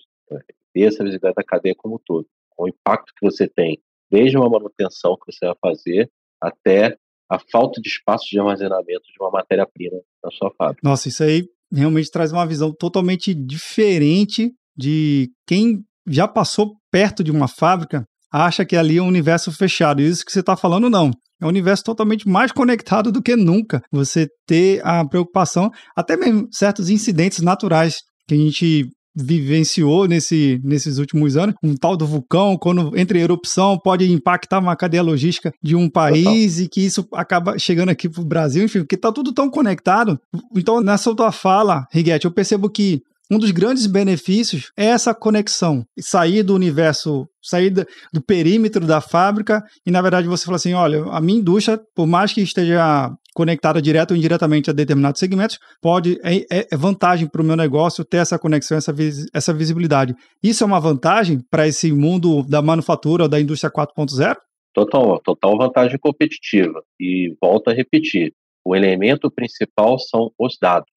ter 0.73 0.83
essa 0.83 1.03
visibilidade 1.03 1.35
da 1.37 1.45
cadeia 1.45 1.75
como 1.77 1.97
um 1.97 2.01
todo, 2.05 2.27
com 2.51 2.65
o 2.65 2.69
impacto 2.69 3.13
que 3.17 3.25
você 3.25 3.49
tem, 3.49 3.81
desde 4.11 4.37
uma 4.37 4.49
manutenção 4.49 5.17
que 5.17 5.33
você 5.33 5.47
vai 5.47 5.57
fazer 5.61 6.11
até 6.41 6.97
a 7.31 7.39
falta 7.51 7.81
de 7.81 7.89
espaço 7.89 8.27
de 8.31 8.39
armazenamento 8.39 9.05
de 9.05 9.19
uma 9.21 9.31
matéria-prima 9.31 9.99
na 10.23 10.31
sua 10.31 10.51
fábrica. 10.57 10.81
Nossa, 10.83 11.09
isso 11.09 11.23
aí 11.23 11.45
realmente 11.73 12.11
traz 12.11 12.31
uma 12.33 12.47
visão 12.47 12.73
totalmente 12.73 13.33
diferente 13.35 14.53
de 14.77 15.31
quem 15.47 15.83
já 16.07 16.29
passou 16.29 16.77
perto 16.91 17.25
de 17.25 17.31
uma 17.31 17.49
fábrica, 17.49 18.05
acha 18.31 18.65
que 18.65 18.77
ali 18.77 18.99
é 18.99 19.03
um 19.03 19.09
universo 19.09 19.53
fechado. 19.53 20.03
Isso 20.03 20.25
que 20.25 20.33
você 20.33 20.41
está 20.41 20.57
falando, 20.57 20.91
não. 20.91 21.11
É 21.41 21.45
um 21.45 21.49
universo 21.49 21.83
totalmente 21.85 22.29
mais 22.29 22.53
conectado 22.53 23.11
do 23.11 23.23
que 23.23 23.35
nunca. 23.35 23.83
Você 23.91 24.29
ter 24.47 24.85
a 24.87 25.07
preocupação, 25.07 25.71
até 25.97 26.17
mesmo 26.17 26.49
certos 26.53 26.89
incidentes 26.89 27.41
naturais 27.41 28.01
que 28.29 28.35
a 28.35 28.39
gente 28.39 28.89
vivenciou 29.15 30.07
nesse, 30.07 30.61
nesses 30.65 30.99
últimos 30.99 31.37
anos, 31.37 31.55
um 31.63 31.75
tal 31.75 31.97
do 31.97 32.07
vulcão, 32.07 32.57
quando 32.57 32.97
entra 32.97 33.19
em 33.19 33.23
erupção, 33.23 33.79
pode 33.79 34.11
impactar 34.11 34.59
uma 34.59 34.77
cadeia 34.77 35.03
logística 35.03 35.53
de 35.63 35.77
um 35.77 35.89
país 35.89 36.55
Total. 36.55 36.65
e 36.65 36.69
que 36.69 36.81
isso 36.81 37.07
acaba 37.13 37.59
chegando 37.59 37.91
aqui 37.91 38.09
para 38.09 38.23
o 38.23 38.27
Brasil, 38.27 38.65
enfim, 38.65 38.81
porque 38.81 38.95
está 38.95 39.13
tudo 39.13 39.33
tão 39.33 39.51
conectado. 39.51 40.19
Então, 40.57 40.81
nessa 40.81 41.15
tua 41.15 41.33
fala, 41.33 41.87
Riguete, 41.93 42.25
eu 42.25 42.31
percebo 42.31 42.71
que 42.71 43.03
um 43.31 43.39
dos 43.39 43.51
grandes 43.51 43.87
benefícios 43.87 44.71
é 44.77 44.87
essa 44.87 45.15
conexão, 45.15 45.87
sair 45.99 46.43
do 46.43 46.55
universo, 46.55 47.27
sair 47.43 47.71
do 48.13 48.21
perímetro 48.21 48.87
da 48.87 49.01
fábrica 49.01 49.65
e, 49.87 49.91
na 49.91 50.03
verdade, 50.03 50.29
você 50.29 50.45
fala 50.45 50.57
assim: 50.57 50.75
olha, 50.75 51.05
a 51.05 51.19
minha 51.19 51.39
indústria, 51.39 51.81
por 51.95 52.07
mais 52.07 52.33
que 52.33 52.43
esteja 52.43 53.11
conectada 53.35 53.81
direto 53.81 54.13
ou 54.13 54.17
indiretamente 54.17 54.71
a 54.71 54.73
determinados 54.73 55.19
segmentos, 55.19 55.59
pode 55.81 56.19
é, 56.23 56.37
é, 56.51 56.69
é 56.73 56.77
vantagem 56.77 57.27
para 57.27 57.43
o 57.43 57.45
meu 57.45 57.57
negócio 57.57 58.05
ter 58.05 58.19
essa 58.19 58.39
conexão, 58.39 58.77
essa, 58.77 58.93
vis, 58.93 59.27
essa 59.35 59.53
visibilidade. 59.53 60.15
Isso 60.43 60.63
é 60.63 60.67
uma 60.67 60.81
vantagem 60.81 61.41
para 61.51 61.67
esse 61.67 61.93
mundo 61.93 62.43
da 62.43 62.61
manufatura 62.61 63.29
da 63.29 63.41
indústria 63.41 63.73
4.0? 63.73 64.37
Total, 64.75 65.21
total 65.21 65.59
vantagem 65.59 65.99
competitiva. 65.99 66.83
E 66.99 67.35
volto 67.41 67.69
a 67.69 67.75
repetir, 67.75 68.35
o 68.65 68.75
elemento 68.75 69.31
principal 69.31 69.99
são 69.99 70.33
os 70.39 70.57
dados. 70.61 70.91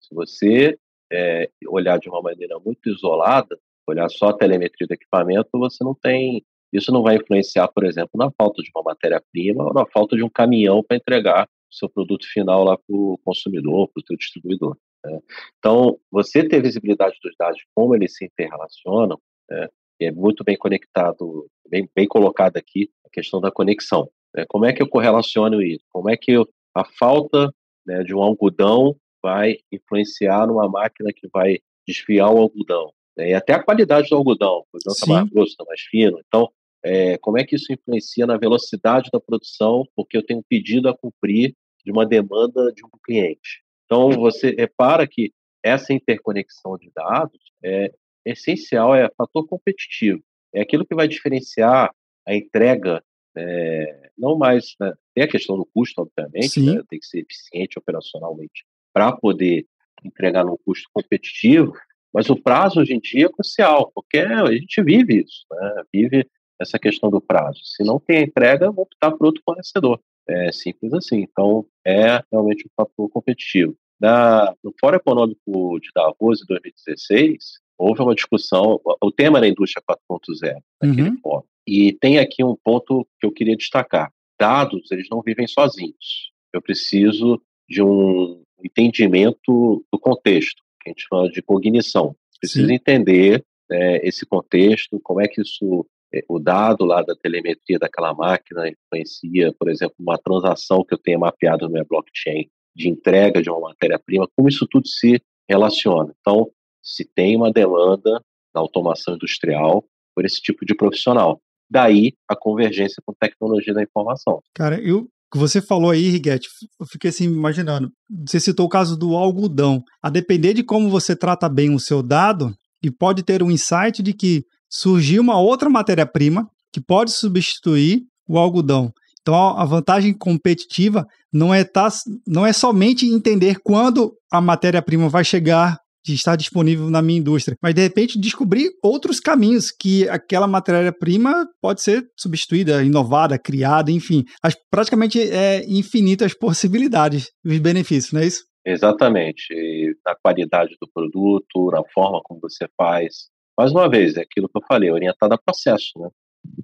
Se 0.00 0.14
você 0.14 0.76
é, 1.12 1.48
olhar 1.68 1.98
de 1.98 2.08
uma 2.08 2.22
maneira 2.22 2.58
muito 2.58 2.88
isolada, 2.88 3.58
olhar 3.86 4.08
só 4.08 4.28
a 4.28 4.36
telemetria 4.36 4.86
do 4.86 4.94
equipamento, 4.94 5.48
você 5.54 5.82
não 5.84 5.94
tem. 5.94 6.44
Isso 6.72 6.92
não 6.92 7.02
vai 7.02 7.16
influenciar, 7.16 7.68
por 7.68 7.84
exemplo, 7.84 8.12
na 8.14 8.30
falta 8.30 8.62
de 8.62 8.70
uma 8.74 8.82
matéria-prima 8.84 9.64
ou 9.64 9.74
na 9.74 9.84
falta 9.86 10.16
de 10.16 10.22
um 10.22 10.28
caminhão 10.28 10.82
para 10.82 10.96
entregar 10.96 11.48
seu 11.70 11.88
produto 11.88 12.26
final 12.32 12.64
lá 12.64 12.76
para 12.76 12.96
o 12.96 13.18
consumidor, 13.24 13.88
para 13.88 14.00
o 14.00 14.06
seu 14.06 14.16
distribuidor. 14.16 14.76
Né? 15.04 15.18
Então, 15.58 15.98
você 16.10 16.46
ter 16.46 16.62
visibilidade 16.62 17.16
dos 17.22 17.34
dados, 17.38 17.60
como 17.74 17.94
eles 17.94 18.16
se 18.16 18.24
interrelacionam, 18.24 19.18
né? 19.48 19.68
é 20.00 20.10
muito 20.10 20.42
bem 20.42 20.56
conectado, 20.56 21.46
bem, 21.68 21.88
bem 21.94 22.06
colocado 22.06 22.56
aqui 22.56 22.90
a 23.04 23.10
questão 23.10 23.40
da 23.40 23.50
conexão. 23.50 24.10
Né? 24.34 24.44
Como 24.48 24.64
é 24.64 24.72
que 24.72 24.82
eu 24.82 24.88
correlaciono 24.88 25.62
isso? 25.62 25.84
Como 25.90 26.08
é 26.08 26.16
que 26.16 26.32
eu, 26.32 26.48
a 26.74 26.84
falta 26.84 27.52
né, 27.86 28.02
de 28.02 28.14
um 28.14 28.22
algodão 28.22 28.96
vai 29.22 29.56
influenciar 29.70 30.46
numa 30.46 30.68
máquina 30.68 31.12
que 31.14 31.28
vai 31.28 31.58
desfiar 31.86 32.30
o 32.30 32.38
algodão. 32.38 32.92
Né? 33.16 33.30
E 33.30 33.34
até 33.34 33.52
a 33.52 33.62
qualidade 33.62 34.08
do 34.08 34.16
algodão, 34.16 34.48
o 34.48 34.64
algodão 34.72 34.92
está 34.92 35.06
mais 35.06 35.28
grosso, 35.28 35.50
está 35.52 35.64
mais 35.64 35.80
fino. 35.82 36.20
Então, 36.26 36.50
é, 36.82 37.18
como 37.18 37.38
é 37.38 37.44
que 37.44 37.56
isso 37.56 37.72
influencia 37.72 38.26
na 38.26 38.36
velocidade 38.36 39.10
da 39.12 39.20
produção, 39.20 39.84
porque 39.94 40.16
eu 40.16 40.24
tenho 40.24 40.40
um 40.40 40.44
pedido 40.48 40.88
a 40.88 40.96
cumprir 40.96 41.54
de 41.84 41.92
uma 41.92 42.06
demanda 42.06 42.72
de 42.72 42.84
um 42.84 42.88
cliente. 43.04 43.62
Então, 43.84 44.10
você 44.12 44.50
repara 44.50 45.06
que 45.06 45.32
essa 45.62 45.92
interconexão 45.92 46.76
de 46.78 46.90
dados 46.94 47.40
é 47.62 47.92
essencial, 48.24 48.94
é 48.94 49.10
fator 49.16 49.46
competitivo. 49.46 50.22
É 50.54 50.60
aquilo 50.62 50.86
que 50.86 50.94
vai 50.94 51.06
diferenciar 51.06 51.90
a 52.26 52.34
entrega, 52.34 53.02
é, 53.36 54.10
não 54.16 54.36
mais. 54.36 54.74
Né, 54.80 54.92
tem 55.14 55.24
a 55.24 55.28
questão 55.28 55.56
do 55.56 55.66
custo, 55.66 56.02
obviamente, 56.02 56.60
né, 56.60 56.82
tem 56.88 56.98
que 56.98 57.06
ser 57.06 57.20
eficiente 57.20 57.78
operacionalmente 57.78 58.64
para 58.92 59.12
poder 59.12 59.66
entregar 60.04 60.44
num 60.44 60.56
custo 60.64 60.88
competitivo, 60.92 61.72
mas 62.12 62.28
o 62.30 62.40
prazo 62.40 62.80
hoje 62.80 62.94
em 62.94 63.00
dia 63.00 63.26
é 63.26 63.28
crucial, 63.28 63.92
porque 63.94 64.18
a 64.18 64.52
gente 64.52 64.82
vive 64.82 65.22
isso, 65.22 65.44
né, 65.50 65.82
vive 65.92 66.26
essa 66.60 66.78
questão 66.78 67.10
do 67.10 67.20
prazo. 67.20 67.60
Se 67.64 67.82
não 67.82 67.98
tem 67.98 68.18
a 68.18 68.22
entrega, 68.22 68.70
vou 68.70 68.84
optar 68.84 69.10
por 69.12 69.26
outro 69.26 69.42
fornecedor. 69.44 70.00
É 70.28 70.52
simples 70.52 70.92
assim. 70.92 71.20
Então, 71.20 71.64
é 71.84 72.22
realmente 72.30 72.66
um 72.66 72.70
fator 72.76 73.08
competitivo. 73.08 73.74
Na, 74.00 74.54
no 74.62 74.72
Fórum 74.80 74.96
Econômico 74.96 75.80
de 75.80 75.88
Davos, 75.94 76.42
em 76.42 76.46
2016, 76.46 77.58
houve 77.78 78.02
uma 78.02 78.14
discussão, 78.14 78.80
o 79.02 79.10
tema 79.10 79.38
era 79.38 79.46
a 79.46 79.48
indústria 79.50 79.82
4.0, 79.88 80.56
naquele 80.82 81.08
uhum. 81.08 81.18
fórum. 81.22 81.44
E 81.66 81.92
tem 81.94 82.18
aqui 82.18 82.44
um 82.44 82.56
ponto 82.62 83.06
que 83.18 83.26
eu 83.26 83.32
queria 83.32 83.56
destacar. 83.56 84.12
Dados, 84.38 84.90
eles 84.90 85.08
não 85.10 85.22
vivem 85.22 85.46
sozinhos. 85.46 86.30
Eu 86.52 86.62
preciso 86.62 87.40
de 87.68 87.82
um 87.82 88.42
entendimento 88.64 89.84
do 89.92 89.98
contexto, 89.98 90.62
que 90.82 90.88
a 90.88 90.92
gente 90.92 91.06
chama 91.08 91.30
de 91.30 91.42
cognição. 91.42 92.14
Preciso 92.40 92.66
Sim. 92.66 92.74
entender 92.74 93.44
é, 93.70 94.06
esse 94.06 94.26
contexto, 94.26 94.98
como 95.02 95.20
é 95.20 95.28
que 95.28 95.40
isso, 95.40 95.86
o 96.28 96.38
dado 96.38 96.84
lá 96.84 97.02
da 97.02 97.14
telemetria 97.14 97.78
daquela 97.78 98.14
máquina 98.14 98.68
influencia, 98.68 99.54
por 99.58 99.70
exemplo, 99.70 99.94
uma 99.98 100.18
transação 100.18 100.84
que 100.84 100.94
eu 100.94 100.98
tenha 100.98 101.18
mapeado 101.18 101.66
no 101.66 101.72
minha 101.72 101.84
blockchain 101.88 102.48
de 102.74 102.88
entrega 102.88 103.42
de 103.42 103.50
uma 103.50 103.60
matéria-prima, 103.60 104.28
como 104.36 104.48
isso 104.48 104.66
tudo 104.70 104.86
se 104.88 105.20
relaciona. 105.48 106.12
Então, 106.20 106.50
se 106.82 107.04
tem 107.04 107.36
uma 107.36 107.52
demanda 107.52 108.20
da 108.54 108.60
automação 108.60 109.14
industrial 109.14 109.84
por 110.14 110.24
esse 110.24 110.40
tipo 110.40 110.64
de 110.64 110.74
profissional. 110.74 111.40
Daí 111.70 112.12
a 112.28 112.34
convergência 112.34 113.02
com 113.04 113.14
tecnologia 113.14 113.72
da 113.72 113.82
informação. 113.82 114.40
Cara, 114.54 114.80
eu 114.80 115.08
que 115.32 115.38
você 115.38 115.62
falou 115.62 115.92
aí, 115.92 116.08
Riguete, 116.08 116.48
eu 116.80 116.86
fiquei 116.86 117.10
assim 117.10 117.24
imaginando. 117.24 117.92
Você 118.26 118.40
citou 118.40 118.66
o 118.66 118.68
caso 118.68 118.96
do 118.96 119.14
algodão. 119.14 119.80
A 120.02 120.10
depender 120.10 120.54
de 120.54 120.64
como 120.64 120.90
você 120.90 121.14
trata 121.14 121.48
bem 121.48 121.72
o 121.72 121.78
seu 121.78 122.02
dado, 122.02 122.52
e 122.82 122.90
pode 122.90 123.22
ter 123.22 123.42
um 123.42 123.50
insight 123.50 124.02
de 124.02 124.12
que 124.12 124.44
surgiu 124.70 125.20
uma 125.20 125.38
outra 125.40 125.68
matéria-prima 125.68 126.48
que 126.72 126.80
pode 126.80 127.10
substituir 127.10 128.02
o 128.28 128.38
algodão. 128.38 128.92
Então 129.20 129.34
a 129.34 129.64
vantagem 129.64 130.14
competitiva 130.14 131.06
não 131.32 131.52
é, 131.52 131.64
tá, 131.64 131.88
não 132.26 132.46
é 132.46 132.52
somente 132.52 133.06
entender 133.06 133.58
quando 133.62 134.14
a 134.30 134.40
matéria-prima 134.40 135.08
vai 135.08 135.24
chegar 135.24 135.78
de 136.02 136.14
estar 136.14 136.34
disponível 136.36 136.88
na 136.88 137.02
minha 137.02 137.18
indústria, 137.18 137.56
mas 137.62 137.74
de 137.74 137.82
repente 137.82 138.18
descobrir 138.18 138.70
outros 138.82 139.20
caminhos 139.20 139.70
que 139.70 140.08
aquela 140.08 140.46
matéria-prima 140.46 141.46
pode 141.60 141.82
ser 141.82 142.06
substituída, 142.16 142.82
inovada, 142.82 143.38
criada, 143.38 143.90
enfim, 143.90 144.24
as, 144.42 144.56
praticamente 144.70 145.20
é 145.20 145.62
infinitas 145.68 146.32
possibilidades 146.32 147.28
e 147.44 147.50
os 147.50 147.58
benefícios, 147.58 148.12
não 148.12 148.22
é 148.22 148.26
isso? 148.26 148.44
Exatamente, 148.64 149.52
e 149.52 149.94
na 150.04 150.14
qualidade 150.14 150.76
do 150.80 150.88
produto, 150.92 151.70
na 151.70 151.82
forma 151.92 152.20
como 152.24 152.40
você 152.40 152.66
faz. 152.76 153.29
Mais 153.60 153.72
uma 153.72 153.90
vez, 153.90 154.16
é 154.16 154.22
aquilo 154.22 154.48
que 154.48 154.56
eu 154.56 154.64
falei, 154.66 154.90
orientado 154.90 155.34
a 155.34 155.38
processo, 155.38 155.90
né? 155.98 156.08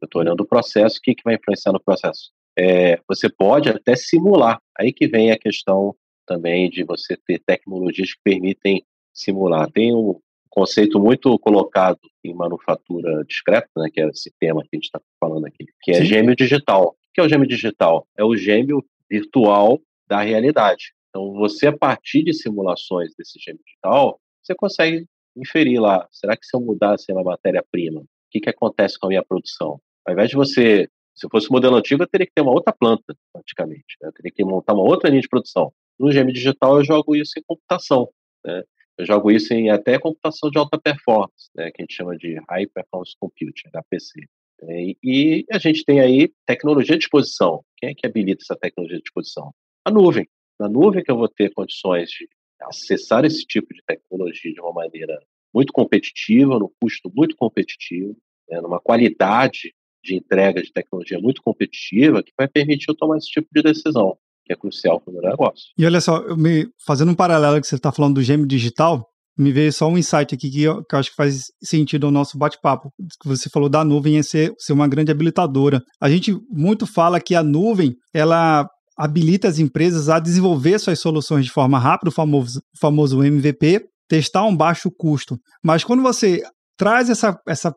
Eu 0.00 0.06
estou 0.06 0.22
olhando 0.22 0.40
o 0.40 0.46
processo, 0.46 0.96
o 0.96 1.02
que, 1.02 1.14
que 1.14 1.22
vai 1.22 1.34
influenciar 1.34 1.70
no 1.70 1.78
processo? 1.78 2.30
É, 2.58 2.98
você 3.06 3.28
pode 3.28 3.68
até 3.68 3.94
simular. 3.94 4.58
Aí 4.80 4.94
que 4.94 5.06
vem 5.06 5.30
a 5.30 5.36
questão 5.38 5.94
também 6.26 6.70
de 6.70 6.82
você 6.84 7.14
ter 7.14 7.38
tecnologias 7.40 8.14
que 8.14 8.20
permitem 8.24 8.82
simular. 9.12 9.70
Tem 9.70 9.94
um 9.94 10.18
conceito 10.48 10.98
muito 10.98 11.38
colocado 11.38 12.00
em 12.24 12.32
manufatura 12.32 13.22
discreta, 13.26 13.68
né, 13.76 13.90
que 13.92 14.00
é 14.00 14.08
esse 14.08 14.32
tema 14.40 14.62
que 14.62 14.70
a 14.72 14.76
gente 14.76 14.86
está 14.86 14.98
falando 15.20 15.44
aqui, 15.44 15.66
que 15.82 15.90
é 15.90 15.96
Sim. 15.96 16.06
gêmeo 16.06 16.34
digital. 16.34 16.96
O 17.10 17.12
que 17.12 17.20
é 17.20 17.24
o 17.24 17.28
gêmeo 17.28 17.46
digital? 17.46 18.08
É 18.16 18.24
o 18.24 18.34
gêmeo 18.34 18.82
virtual 19.10 19.78
da 20.08 20.22
realidade. 20.22 20.94
Então, 21.10 21.34
você, 21.34 21.66
a 21.66 21.76
partir 21.76 22.22
de 22.22 22.32
simulações 22.32 23.12
desse 23.18 23.38
gêmeo 23.38 23.60
digital, 23.66 24.18
você 24.42 24.54
consegue 24.54 25.06
inferir 25.36 25.80
lá, 25.80 26.06
será 26.10 26.36
que 26.36 26.46
se 26.46 26.56
eu 26.56 26.60
mudasse 26.60 27.12
a 27.12 27.22
matéria-prima, 27.22 28.00
o 28.00 28.06
que, 28.30 28.40
que 28.40 28.50
acontece 28.50 28.98
com 28.98 29.06
a 29.06 29.08
minha 29.10 29.24
produção? 29.24 29.80
Ao 30.04 30.12
invés 30.12 30.30
de 30.30 30.36
você 30.36 30.88
se 31.16 31.26
fosse 31.30 31.50
modelo 31.50 31.76
antigo, 31.76 32.02
eu 32.02 32.06
teria 32.06 32.26
que 32.26 32.32
ter 32.34 32.42
uma 32.42 32.52
outra 32.52 32.74
planta, 32.78 33.16
praticamente. 33.32 33.96
Né? 34.00 34.08
Eu 34.08 34.12
teria 34.12 34.30
que 34.30 34.44
montar 34.44 34.74
uma 34.74 34.82
outra 34.82 35.08
linha 35.08 35.22
de 35.22 35.28
produção. 35.28 35.72
No 35.98 36.10
GM 36.10 36.30
Digital, 36.30 36.76
eu 36.76 36.84
jogo 36.84 37.16
isso 37.16 37.38
em 37.38 37.42
computação. 37.42 38.10
Né? 38.44 38.62
Eu 38.98 39.06
jogo 39.06 39.30
isso 39.30 39.52
em 39.54 39.70
até 39.70 39.98
computação 39.98 40.50
de 40.50 40.58
alta 40.58 40.78
performance, 40.78 41.48
né? 41.54 41.70
que 41.70 41.80
a 41.80 41.84
gente 41.84 41.94
chama 41.94 42.16
de 42.18 42.38
High 42.50 42.66
Performance 42.66 43.14
Computing, 43.18 43.68
HPC. 43.72 44.20
Né? 44.62 44.92
E 45.02 45.46
a 45.50 45.58
gente 45.58 45.84
tem 45.84 46.00
aí 46.00 46.30
tecnologia 46.44 46.98
de 46.98 47.04
exposição. 47.04 47.64
Quem 47.78 47.90
é 47.90 47.94
que 47.94 48.06
habilita 48.06 48.42
essa 48.42 48.56
tecnologia 48.56 48.98
de 48.98 49.04
exposição? 49.04 49.54
A 49.86 49.90
nuvem. 49.90 50.28
Na 50.60 50.68
nuvem 50.68 51.02
que 51.02 51.10
eu 51.10 51.16
vou 51.16 51.28
ter 51.28 51.50
condições 51.54 52.10
de 52.10 52.28
acessar 52.66 53.24
esse 53.24 53.44
tipo 53.46 53.72
de 53.72 53.82
tecnologia 53.86 54.52
de 54.52 54.60
uma 54.60 54.72
maneira 54.72 55.18
muito 55.54 55.72
competitiva, 55.72 56.58
no 56.58 56.70
custo 56.80 57.10
muito 57.14 57.36
competitivo, 57.36 58.16
né? 58.48 58.60
numa 58.60 58.80
qualidade 58.80 59.74
de 60.04 60.14
entrega 60.14 60.62
de 60.62 60.72
tecnologia 60.72 61.18
muito 61.18 61.42
competitiva 61.42 62.22
que 62.22 62.32
vai 62.38 62.46
permitir 62.46 62.88
eu 62.88 62.94
tomar 62.94 63.16
esse 63.16 63.28
tipo 63.28 63.48
de 63.52 63.62
decisão, 63.62 64.16
que 64.44 64.52
é 64.52 64.56
crucial 64.56 65.00
para 65.00 65.10
o 65.10 65.14
meu 65.14 65.22
negócio. 65.22 65.66
E 65.76 65.84
olha 65.84 66.00
só, 66.00 66.36
me, 66.36 66.68
fazendo 66.86 67.10
um 67.10 67.14
paralelo 67.14 67.60
que 67.60 67.66
você 67.66 67.74
está 67.74 67.90
falando 67.90 68.14
do 68.14 68.22
gêmeo 68.22 68.46
digital, 68.46 69.08
me 69.38 69.52
veio 69.52 69.72
só 69.72 69.86
um 69.88 69.98
insight 69.98 70.34
aqui 70.34 70.50
que 70.50 70.62
eu, 70.62 70.82
que 70.84 70.94
eu 70.94 70.98
acho 70.98 71.10
que 71.10 71.16
faz 71.16 71.44
sentido 71.62 72.06
ao 72.06 72.12
nosso 72.12 72.38
bate-papo. 72.38 72.90
Que 73.20 73.28
você 73.28 73.50
falou 73.50 73.68
da 73.68 73.84
nuvem 73.84 74.22
ser, 74.22 74.54
ser 74.58 74.72
uma 74.72 74.88
grande 74.88 75.12
habilitadora. 75.12 75.82
A 76.00 76.08
gente 76.08 76.34
muito 76.48 76.86
fala 76.86 77.20
que 77.20 77.34
a 77.34 77.42
nuvem, 77.42 77.94
ela 78.14 78.66
habilita 78.96 79.48
as 79.48 79.58
empresas 79.58 80.08
a 80.08 80.18
desenvolver 80.18 80.78
suas 80.78 80.98
soluções 80.98 81.44
de 81.44 81.50
forma 81.50 81.78
rápida, 81.78 82.08
o 82.08 82.12
famoso, 82.12 82.62
famoso 82.80 83.22
MVP, 83.22 83.84
testar 84.08 84.44
um 84.44 84.56
baixo 84.56 84.90
custo. 84.90 85.38
Mas 85.62 85.84
quando 85.84 86.02
você 86.02 86.42
traz 86.78 87.10
essa, 87.10 87.38
essa 87.46 87.74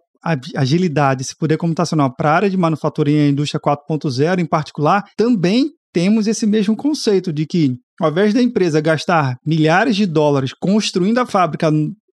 agilidade, 0.55 1.21
esse 1.21 1.35
poder 1.35 1.57
computacional 1.57 2.13
para 2.15 2.31
a 2.31 2.35
área 2.35 2.49
de 2.49 2.57
manufatura 2.57 3.09
e 3.09 3.19
a 3.19 3.29
indústria 3.29 3.59
4.0 3.59 4.39
em 4.39 4.45
particular, 4.45 5.03
também 5.17 5.71
temos 5.91 6.27
esse 6.27 6.45
mesmo 6.45 6.75
conceito 6.75 7.33
de 7.33 7.45
que, 7.45 7.75
ao 7.99 8.11
invés 8.11 8.33
da 8.33 8.41
empresa 8.41 8.79
gastar 8.79 9.37
milhares 9.45 9.95
de 9.95 10.05
dólares 10.05 10.53
construindo 10.53 11.17
a 11.17 11.25
fábrica 11.25 11.71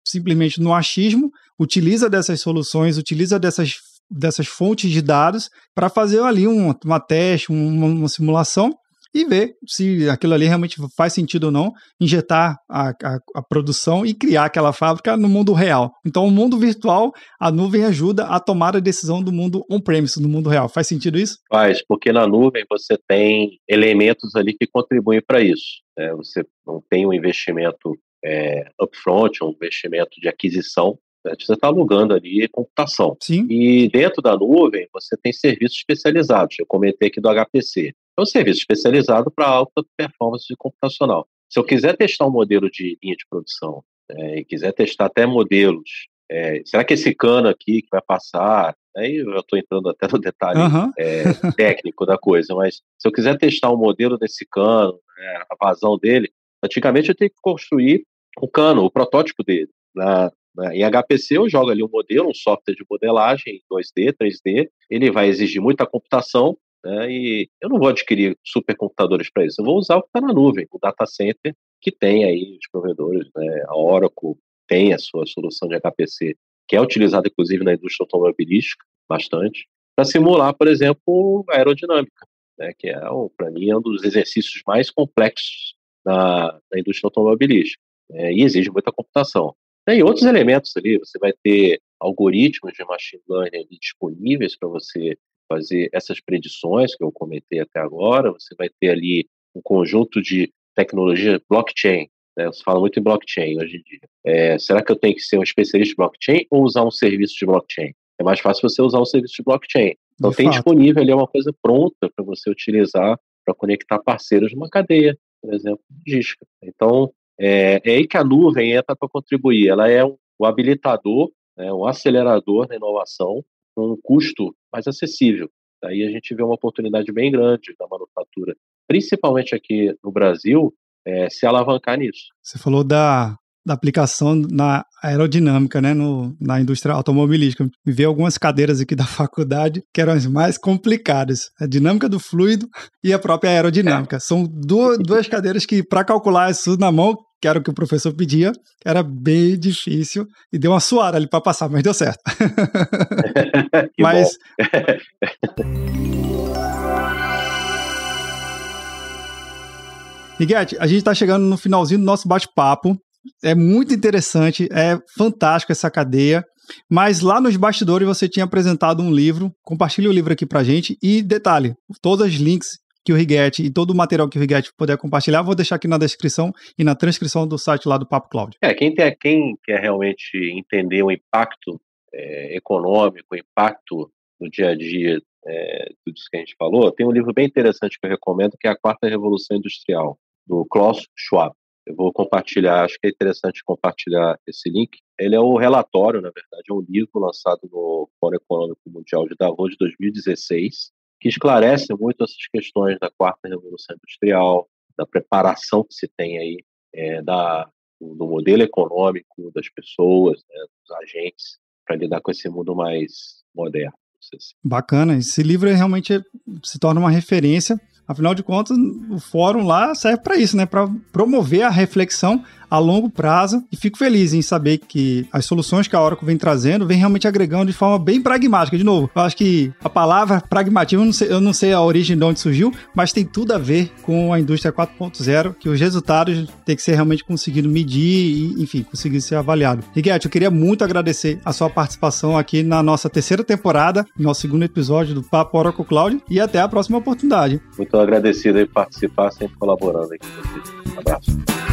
simplesmente 0.06 0.62
no 0.62 0.74
achismo, 0.74 1.30
utiliza 1.60 2.10
dessas 2.10 2.42
soluções, 2.42 2.98
utiliza 2.98 3.40
dessas, 3.40 3.76
dessas 4.12 4.48
fontes 4.48 4.92
de 4.92 5.02
dados 5.02 5.50
para 5.74 5.90
fazer 5.90 6.22
ali 6.22 6.48
um, 6.48 6.74
uma 6.86 7.00
teste, 7.00 7.52
uma, 7.52 7.86
uma 7.86 8.10
simulação 8.10 8.74
e 9.14 9.26
ver 9.26 9.56
se 9.68 10.10
aquilo 10.10 10.34
ali 10.34 10.46
realmente 10.46 10.78
faz 10.98 11.14
sentido 11.14 11.46
ou 11.46 11.52
não, 11.52 11.72
injetar 12.02 12.58
a, 12.70 12.90
a, 12.90 13.20
a, 13.36 13.42
produção 13.42 14.06
e 14.06 14.14
criar 14.14 14.46
aquela 14.46 14.74
fábrica 14.74 15.16
no 15.16 15.30
mundo 15.30 15.54
real. 15.54 15.92
Então, 16.06 16.26
o 16.26 16.32
mundo 16.32 16.58
virtual, 16.58 17.12
a 17.40 17.52
nuvem 17.52 17.86
ajuda 17.86 18.26
a 18.26 18.40
tomar 18.40 18.76
a 18.76 18.80
decisão 18.80 19.22
do 19.22 19.32
mundo 19.32 19.64
on-premise, 19.70 20.22
no 20.22 20.28
mundo 20.28 20.50
real. 20.50 20.68
Faz 20.68 20.88
sentido 20.88 21.20
isso? 21.20 21.38
Faz, 21.48 21.86
porque 21.86 22.12
na 22.12 22.28
nuvem 22.28 22.66
você 22.70 22.98
tem 23.08 23.60
elementos 23.68 24.36
ali 24.36 24.54
que 24.54 24.66
contribuem 24.66 25.22
para 25.22 25.42
isso. 25.42 25.82
Né? 25.98 26.14
Você 26.16 26.44
não 26.66 26.82
tem 26.90 27.06
um 27.06 27.14
investimento 27.14 27.96
é, 28.26 28.66
upfront, 28.82 29.44
um 29.44 29.52
investimento 29.52 30.20
de 30.20 30.28
aquisição, 30.28 30.98
né? 31.26 31.34
você 31.40 31.54
está 31.54 31.68
alugando 31.68 32.14
ali 32.14 32.48
computação. 32.48 33.16
Sim. 33.22 33.46
E 33.50 33.90
dentro 33.90 34.22
da 34.22 34.36
nuvem, 34.36 34.88
você 34.94 35.16
tem 35.22 35.32
serviços 35.32 35.78
especializados. 35.78 36.58
Eu 36.60 36.66
comentei 36.66 37.10
aqui 37.10 37.22
do 37.22 37.30
HPC. 37.30 37.94
É 38.18 38.22
um 38.22 38.26
serviço 38.26 38.60
especializado 38.60 39.32
para 39.32 39.48
alta 39.48 39.84
performance 39.98 40.54
computacional. 40.58 41.28
Se 41.50 41.60
eu 41.60 41.64
quiser 41.64 41.96
testar 41.98 42.28
um 42.28 42.32
modelo 42.32 42.70
de 42.70 42.98
linha 43.04 43.16
de 43.16 43.26
produção 43.30 43.84
é, 44.10 44.40
e 44.40 44.46
quiser 44.46 44.72
testar 44.74 45.06
até 45.06 45.26
modelos, 45.26 46.08
é, 46.30 46.62
será 46.66 46.84
que 46.84 46.94
esse 46.94 47.14
cano 47.14 47.48
aqui 47.48 47.82
que 47.82 47.90
vai 47.92 48.02
passar? 48.02 48.76
Aí 48.96 49.18
eu 49.18 49.38
estou 49.38 49.58
entrando 49.58 49.90
até 49.90 50.08
no 50.12 50.20
detalhe 50.20 50.60
uhum. 50.60 50.92
é, 50.98 51.24
técnico 51.56 52.06
da 52.06 52.18
coisa, 52.18 52.54
mas 52.56 52.76
se 52.98 53.08
eu 53.08 53.12
quiser 53.12 53.38
testar 53.38 53.72
um 53.72 53.78
modelo 53.78 54.18
desse 54.18 54.46
cano, 54.46 55.00
né, 55.18 55.44
a 55.50 55.56
vazão 55.60 55.98
dele, 55.98 56.32
antigamente 56.64 57.10
eu 57.10 57.16
tenho 57.16 57.32
que 57.32 57.42
construir 57.42 58.04
o 58.40 58.48
cano, 58.48 58.84
o 58.84 58.92
protótipo 58.92 59.44
dele. 59.44 59.70
Na, 59.96 60.32
na, 60.56 60.76
em 60.76 60.84
HPC 60.84 61.38
eu 61.38 61.50
jogo 61.50 61.70
ali 61.70 61.84
um 61.84 61.90
modelo, 61.90 62.30
um 62.30 62.34
software 62.34 62.76
de 62.76 62.86
modelagem 62.90 63.62
2D, 63.72 64.16
3D, 64.20 64.68
ele 64.90 65.12
vai 65.12 65.28
exigir 65.28 65.62
muita 65.62 65.86
computação, 65.86 66.58
né? 66.84 67.12
E 67.12 67.50
eu 67.62 67.70
não 67.70 67.80
vou 67.80 67.88
adquirir 67.88 68.38
supercomputadores 68.44 69.30
para 69.32 69.46
isso, 69.46 69.62
eu 69.62 69.66
vou 69.66 69.78
usar 69.78 69.98
o 69.98 70.02
que 70.02 70.08
está 70.08 70.22
na 70.22 70.34
nuvem, 70.34 70.68
o 70.72 70.80
data 70.80 71.06
center 71.06 71.56
que 71.82 71.92
tem 71.92 72.24
aí 72.24 72.58
os 72.60 72.68
provedores, 72.72 73.30
né? 73.36 73.64
a 73.68 73.76
Oracle 73.76 74.36
tem 74.68 74.94
a 74.94 74.98
sua 74.98 75.26
solução 75.26 75.68
de 75.68 75.76
HPC, 75.76 76.36
que 76.68 76.76
é 76.76 76.82
utilizada 76.82 77.28
inclusive 77.28 77.64
na 77.64 77.74
indústria 77.74 78.06
automobilística 78.06 78.86
bastante, 79.10 79.68
para 79.96 80.06
simular, 80.06 80.56
por 80.56 80.68
exemplo, 80.68 81.46
a 81.50 81.58
aerodinâmica, 81.58 82.26
né? 82.58 82.74
que 82.78 82.88
é, 82.88 83.00
para 83.38 83.52
mim, 83.52 83.70
é 83.70 83.78
um 83.78 83.82
dos 83.82 84.04
exercícios 84.04 84.64
mais 84.66 84.90
complexos 84.90 85.76
na 86.06 86.60
indústria 86.76 87.08
automobilística. 87.08 87.82
É, 88.12 88.32
e 88.32 88.44
exige 88.44 88.70
muita 88.70 88.92
computação. 88.92 89.56
Tem 89.86 90.04
outros 90.04 90.26
elementos 90.26 90.76
ali, 90.78 90.98
você 90.98 91.18
vai 91.18 91.34
ter 91.44 91.82
algoritmos 92.00 92.74
de 92.74 92.86
machine 92.86 93.24
learning 93.28 93.68
disponíveis 93.82 94.58
para 94.58 94.70
você 94.70 95.18
fazer 95.48 95.90
essas 95.94 96.20
predições 96.20 96.96
que 96.96 97.04
eu 97.04 97.12
comentei 97.12 97.60
até 97.60 97.80
agora, 97.80 98.32
você 98.32 98.56
vai 98.56 98.70
ter 98.80 98.90
ali 98.90 99.28
um 99.56 99.62
conjunto 99.62 100.22
de 100.22 100.52
tecnologia 100.76 101.42
blockchain, 101.50 102.08
né? 102.38 102.48
Você 102.48 102.64
fala 102.64 102.80
muito 102.80 103.00
em 103.00 103.04
blockchain 103.04 103.58
hoje 103.58 103.78
em 103.78 103.82
dia. 103.82 104.02
É, 104.26 104.58
será 104.58 104.84
que 104.84 104.92
eu 104.92 104.96
tenho 104.96 105.16
que 105.16 105.22
ser 105.22 105.38
um 105.38 105.44
especialista 105.44 105.92
de 105.92 105.98
blockchain 105.98 106.46
ou 106.50 106.64
usar 106.64 106.84
um 106.84 106.92
serviço 106.92 107.36
de 107.38 107.46
blockchain? 107.46 107.94
É 108.20 108.24
mais 108.24 108.40
fácil 108.40 108.68
você 108.68 108.82
usar 108.82 109.00
um 109.00 109.06
serviço 109.06 109.36
de 109.38 109.44
blockchain. 109.44 109.94
Então 110.16 110.32
de 110.32 110.38
tem 110.38 110.46
fato. 110.46 110.56
disponível 110.56 111.02
ali 111.02 111.14
uma 111.14 111.28
coisa 111.28 111.54
pronta 111.62 112.10
para 112.16 112.26
você 112.26 112.50
utilizar 112.50 113.20
para 113.46 113.54
conectar 113.54 114.00
parceiros 114.00 114.54
numa 114.54 114.70
cadeia, 114.70 115.18
por 115.42 115.54
exemplo, 115.54 115.82
logística. 116.00 116.46
Então 116.62 117.12
é, 117.40 117.82
é 117.84 117.96
aí 117.96 118.08
que 118.08 118.18
a 118.18 118.24
nuvem 118.24 118.72
entra 118.72 118.96
para 118.96 119.10
contribuir. 119.10 119.68
Ela 119.68 119.90
é 119.90 120.04
um, 120.04 120.16
um 120.40 120.46
habilitador, 120.46 121.32
né, 121.58 121.72
um 121.74 121.86
acelerador 121.86 122.68
da 122.68 122.76
inovação 122.76 123.44
com 123.76 123.94
um 123.94 123.98
custo 124.02 124.56
mais 124.72 124.88
acessível. 124.88 125.50
Daí 125.82 126.04
a 126.04 126.10
gente 126.10 126.34
vê 126.34 126.42
uma 126.42 126.56
oportunidade 126.56 127.12
bem 127.12 127.32
grande 127.32 127.76
da 127.78 127.86
manufatura, 127.88 128.56
principalmente 128.88 129.54
aqui 129.54 129.94
no 130.04 130.12
Brasil, 130.12 130.74
é, 131.06 131.30
se 131.30 131.46
alavancar 131.46 131.98
nisso. 131.98 132.28
Você 132.42 132.58
falou 132.58 132.84
da, 132.84 133.36
da 133.66 133.74
aplicação 133.74 134.36
na 134.36 134.86
aerodinâmica, 135.02 135.82
né, 135.82 135.94
no, 135.94 136.36
na 136.40 136.60
indústria 136.60 136.94
automobilística. 136.94 137.70
Me 137.86 137.94
veio 137.94 138.10
algumas 138.10 138.38
cadeiras 138.38 138.80
aqui 138.82 138.96
da 138.96 139.04
faculdade 139.06 139.84
que 139.94 140.02
eram 140.02 140.14
as 140.14 140.26
mais 140.26 140.58
complicadas. 140.58 141.50
A 141.60 141.66
dinâmica 141.66 142.08
do 142.10 142.20
fluido 142.20 142.68
e 143.04 143.14
a 143.14 143.20
própria 143.20 143.52
aerodinâmica. 143.52 144.18
É. 144.18 144.20
São 144.20 144.44
duas, 144.46 144.98
duas 145.00 145.28
cadeiras 145.28 145.66
que, 145.66 145.84
para 145.84 146.04
calcular 146.04 146.52
isso 146.52 146.78
na 146.78 146.92
mão, 146.92 147.18
que 147.44 147.48
era 147.50 147.60
o 147.60 147.62
que 147.62 147.70
o 147.70 147.74
professor 147.74 148.14
pedia, 148.14 148.54
era 148.86 149.04
bem 149.04 149.60
difícil 149.60 150.26
e 150.50 150.58
deu 150.58 150.72
uma 150.72 150.80
suada 150.80 151.18
ali 151.18 151.28
para 151.28 151.42
passar, 151.42 151.70
mas 151.70 151.84
deu 151.84 151.94
certo. 151.94 152.22
mas 154.00 154.38
Miguel, 160.40 160.60
a 160.80 160.88
gente 160.88 161.00
está 161.00 161.14
chegando 161.14 161.44
no 161.44 161.58
finalzinho 161.58 162.00
do 162.00 162.06
nosso 162.06 162.30
bate-papo. 162.30 162.98
É 163.44 163.54
muito 163.54 163.94
interessante, 163.94 164.70
é 164.72 164.98
fantástico 165.18 165.74
essa 165.74 165.92
cadeia. 165.92 166.46
Mas 166.90 167.20
lá 167.20 167.42
nos 167.42 167.58
bastidores 167.58 168.08
você 168.08 168.30
tinha 168.30 168.46
apresentado 168.46 169.04
um 169.04 169.12
livro. 169.12 169.52
Compartilhe 169.62 170.08
o 170.08 170.14
livro 170.14 170.32
aqui 170.32 170.46
pra 170.46 170.64
gente. 170.64 170.98
E 171.04 171.22
detalhe: 171.22 171.74
todos 172.02 172.26
os 172.26 172.36
links 172.36 172.78
que 173.04 173.12
o 173.12 173.16
Rigetti 173.16 173.64
e 173.64 173.72
todo 173.72 173.92
o 173.92 173.96
material 173.96 174.30
que 174.30 174.38
o 174.38 174.42
Rigetti 174.42 174.72
puder 174.78 174.98
compartilhar, 174.98 175.42
vou 175.42 175.56
deixar 175.56 175.76
aqui 175.76 175.88
na 175.88 175.98
descrição 175.98 176.52
e 176.78 176.84
na 176.84 176.96
transcrição 176.96 177.48
do 177.48 177.58
site 177.58 177.88
lá 177.88 177.98
do 177.98 178.08
Papo 178.08 178.30
Cloud. 178.30 178.58
É, 178.62 178.74
quem, 178.74 178.94
tem, 178.94 179.16
quem 179.20 179.58
quer 179.64 179.80
realmente 179.80 180.38
entender 180.58 181.04
o 181.04 181.12
impacto 181.12 181.80
é, 182.14 182.56
econômico, 182.56 183.28
o 183.32 183.38
impacto 183.38 184.12
no 184.40 184.50
dia 184.50 184.70
a 184.70 184.76
dia 184.76 185.22
é, 185.46 185.90
tudo 186.06 186.16
isso 186.16 186.28
que 186.30 186.38
a 186.38 186.40
gente 186.40 186.56
falou, 186.58 186.92
tem 186.92 187.06
um 187.06 187.12
livro 187.12 187.34
bem 187.34 187.46
interessante 187.46 188.00
que 188.00 188.06
eu 188.06 188.10
recomendo, 188.10 188.58
que 188.60 188.68
é 188.68 188.72
A 188.72 188.78
Quarta 188.78 189.08
Revolução 189.08 189.58
Industrial 189.58 190.18
do 190.48 190.66
Klaus 190.66 191.08
Schwab. 191.18 191.54
Eu 191.86 191.96
vou 191.96 192.14
compartilhar, 192.14 192.86
acho 192.86 192.98
que 193.00 193.08
é 193.08 193.10
interessante 193.10 193.64
compartilhar 193.64 194.40
esse 194.48 194.70
link. 194.70 195.00
Ele 195.20 195.36
é 195.36 195.40
o 195.40 195.58
relatório, 195.58 196.22
na 196.22 196.30
verdade, 196.30 196.64
é 196.70 196.74
um 196.74 196.86
livro 196.88 197.20
lançado 197.20 197.60
no 197.64 198.10
Fórum 198.20 198.38
Econômico 198.38 198.82
Mundial 198.88 199.28
de 199.28 199.36
Davos 199.38 199.72
de 199.72 199.78
2016, 199.78 200.92
que 201.24 201.30
esclarece 201.30 201.96
muito 201.98 202.22
essas 202.22 202.48
questões 202.52 203.00
da 203.00 203.10
quarta 203.10 203.48
revolução 203.48 203.96
industrial, 203.96 204.68
da 204.98 205.06
preparação 205.06 205.82
que 205.82 205.94
se 205.94 206.06
tem 206.18 206.38
aí 206.38 206.58
é, 206.94 207.22
da, 207.22 207.66
do 208.02 208.28
modelo 208.28 208.62
econômico 208.62 209.50
das 209.56 209.70
pessoas, 209.70 210.44
né, 210.50 210.66
dos 210.82 210.98
agentes, 210.98 211.58
para 211.88 211.96
lidar 211.96 212.20
com 212.20 212.30
esse 212.30 212.50
mundo 212.50 212.76
mais 212.76 213.42
moderno. 213.56 213.94
Assim. 214.20 214.54
Bacana, 214.62 215.16
esse 215.16 215.42
livro 215.42 215.70
realmente 215.70 216.22
se 216.62 216.78
torna 216.78 217.00
uma 217.00 217.10
referência 217.10 217.80
Afinal 218.06 218.36
de 218.36 218.44
contas, 218.44 218.78
o 219.10 219.18
fórum 219.18 219.66
lá 219.66 219.96
serve 219.96 220.22
para 220.22 220.36
isso, 220.36 220.58
né? 220.58 220.66
Para 220.66 220.90
promover 221.12 221.64
a 221.64 221.70
reflexão 221.70 222.44
a 222.74 222.80
longo 222.80 223.08
prazo 223.08 223.64
e 223.72 223.78
fico 223.78 224.00
feliz 224.00 224.34
em 224.34 224.42
saber 224.42 224.80
que 224.80 225.28
as 225.32 225.46
soluções 225.46 225.88
que 225.88 225.96
a 225.96 226.02
Oracle 226.02 226.26
vem 226.26 226.38
trazendo 226.38 226.88
vem 226.88 226.98
realmente 226.98 227.28
agregando 227.28 227.68
de 227.68 227.74
forma 227.74 228.00
bem 228.00 228.20
pragmática. 228.20 228.76
De 228.76 228.84
novo, 228.84 229.12
eu 229.16 229.22
acho 229.22 229.38
que 229.38 229.72
a 229.84 229.88
palavra 229.88 230.42
pragmatismo, 230.42 231.04
eu 231.04 231.06
não 231.06 231.14
sei, 231.14 231.32
eu 231.32 231.40
não 231.40 231.54
sei 231.54 231.72
a 231.72 231.80
origem 231.80 232.18
de 232.18 232.24
onde 232.24 232.40
surgiu, 232.40 232.74
mas 232.96 233.14
tem 233.14 233.24
tudo 233.24 233.54
a 233.54 233.60
ver 233.60 233.92
com 234.02 234.34
a 234.34 234.40
indústria 234.40 234.74
4.0, 234.74 235.54
que 235.60 235.70
os 235.70 235.80
resultados 235.80 236.50
têm 236.66 236.76
que 236.76 236.82
ser 236.82 236.96
realmente 236.96 237.24
conseguido 237.24 237.70
medir 237.70 238.56
e, 238.58 238.64
enfim, 238.64 238.82
conseguir 238.82 239.22
ser 239.22 239.36
avaliado. 239.36 239.84
Riguete, 239.94 240.26
eu 240.26 240.32
queria 240.32 240.50
muito 240.50 240.84
agradecer 240.84 241.40
a 241.46 241.54
sua 241.54 241.70
participação 241.70 242.36
aqui 242.36 242.64
na 242.64 242.82
nossa 242.82 243.08
terceira 243.08 243.44
temporada, 243.44 244.04
nosso 244.18 244.42
segundo 244.42 244.64
episódio 244.64 245.14
do 245.14 245.22
Papo 245.22 245.60
Oracle 245.60 245.86
Cloud 245.86 246.24
e 246.28 246.40
até 246.40 246.60
a 246.60 246.68
próxima 246.68 246.98
oportunidade. 246.98 247.62
Muito 247.78 247.96
agradecido 247.96 248.60
em 248.60 248.66
participar, 248.66 249.30
sempre 249.32 249.56
colaborando 249.60 250.12
aqui 250.12 250.28
com 250.28 250.42
vocês. 250.42 250.96
Um 250.96 251.00
abraço. 251.00 251.73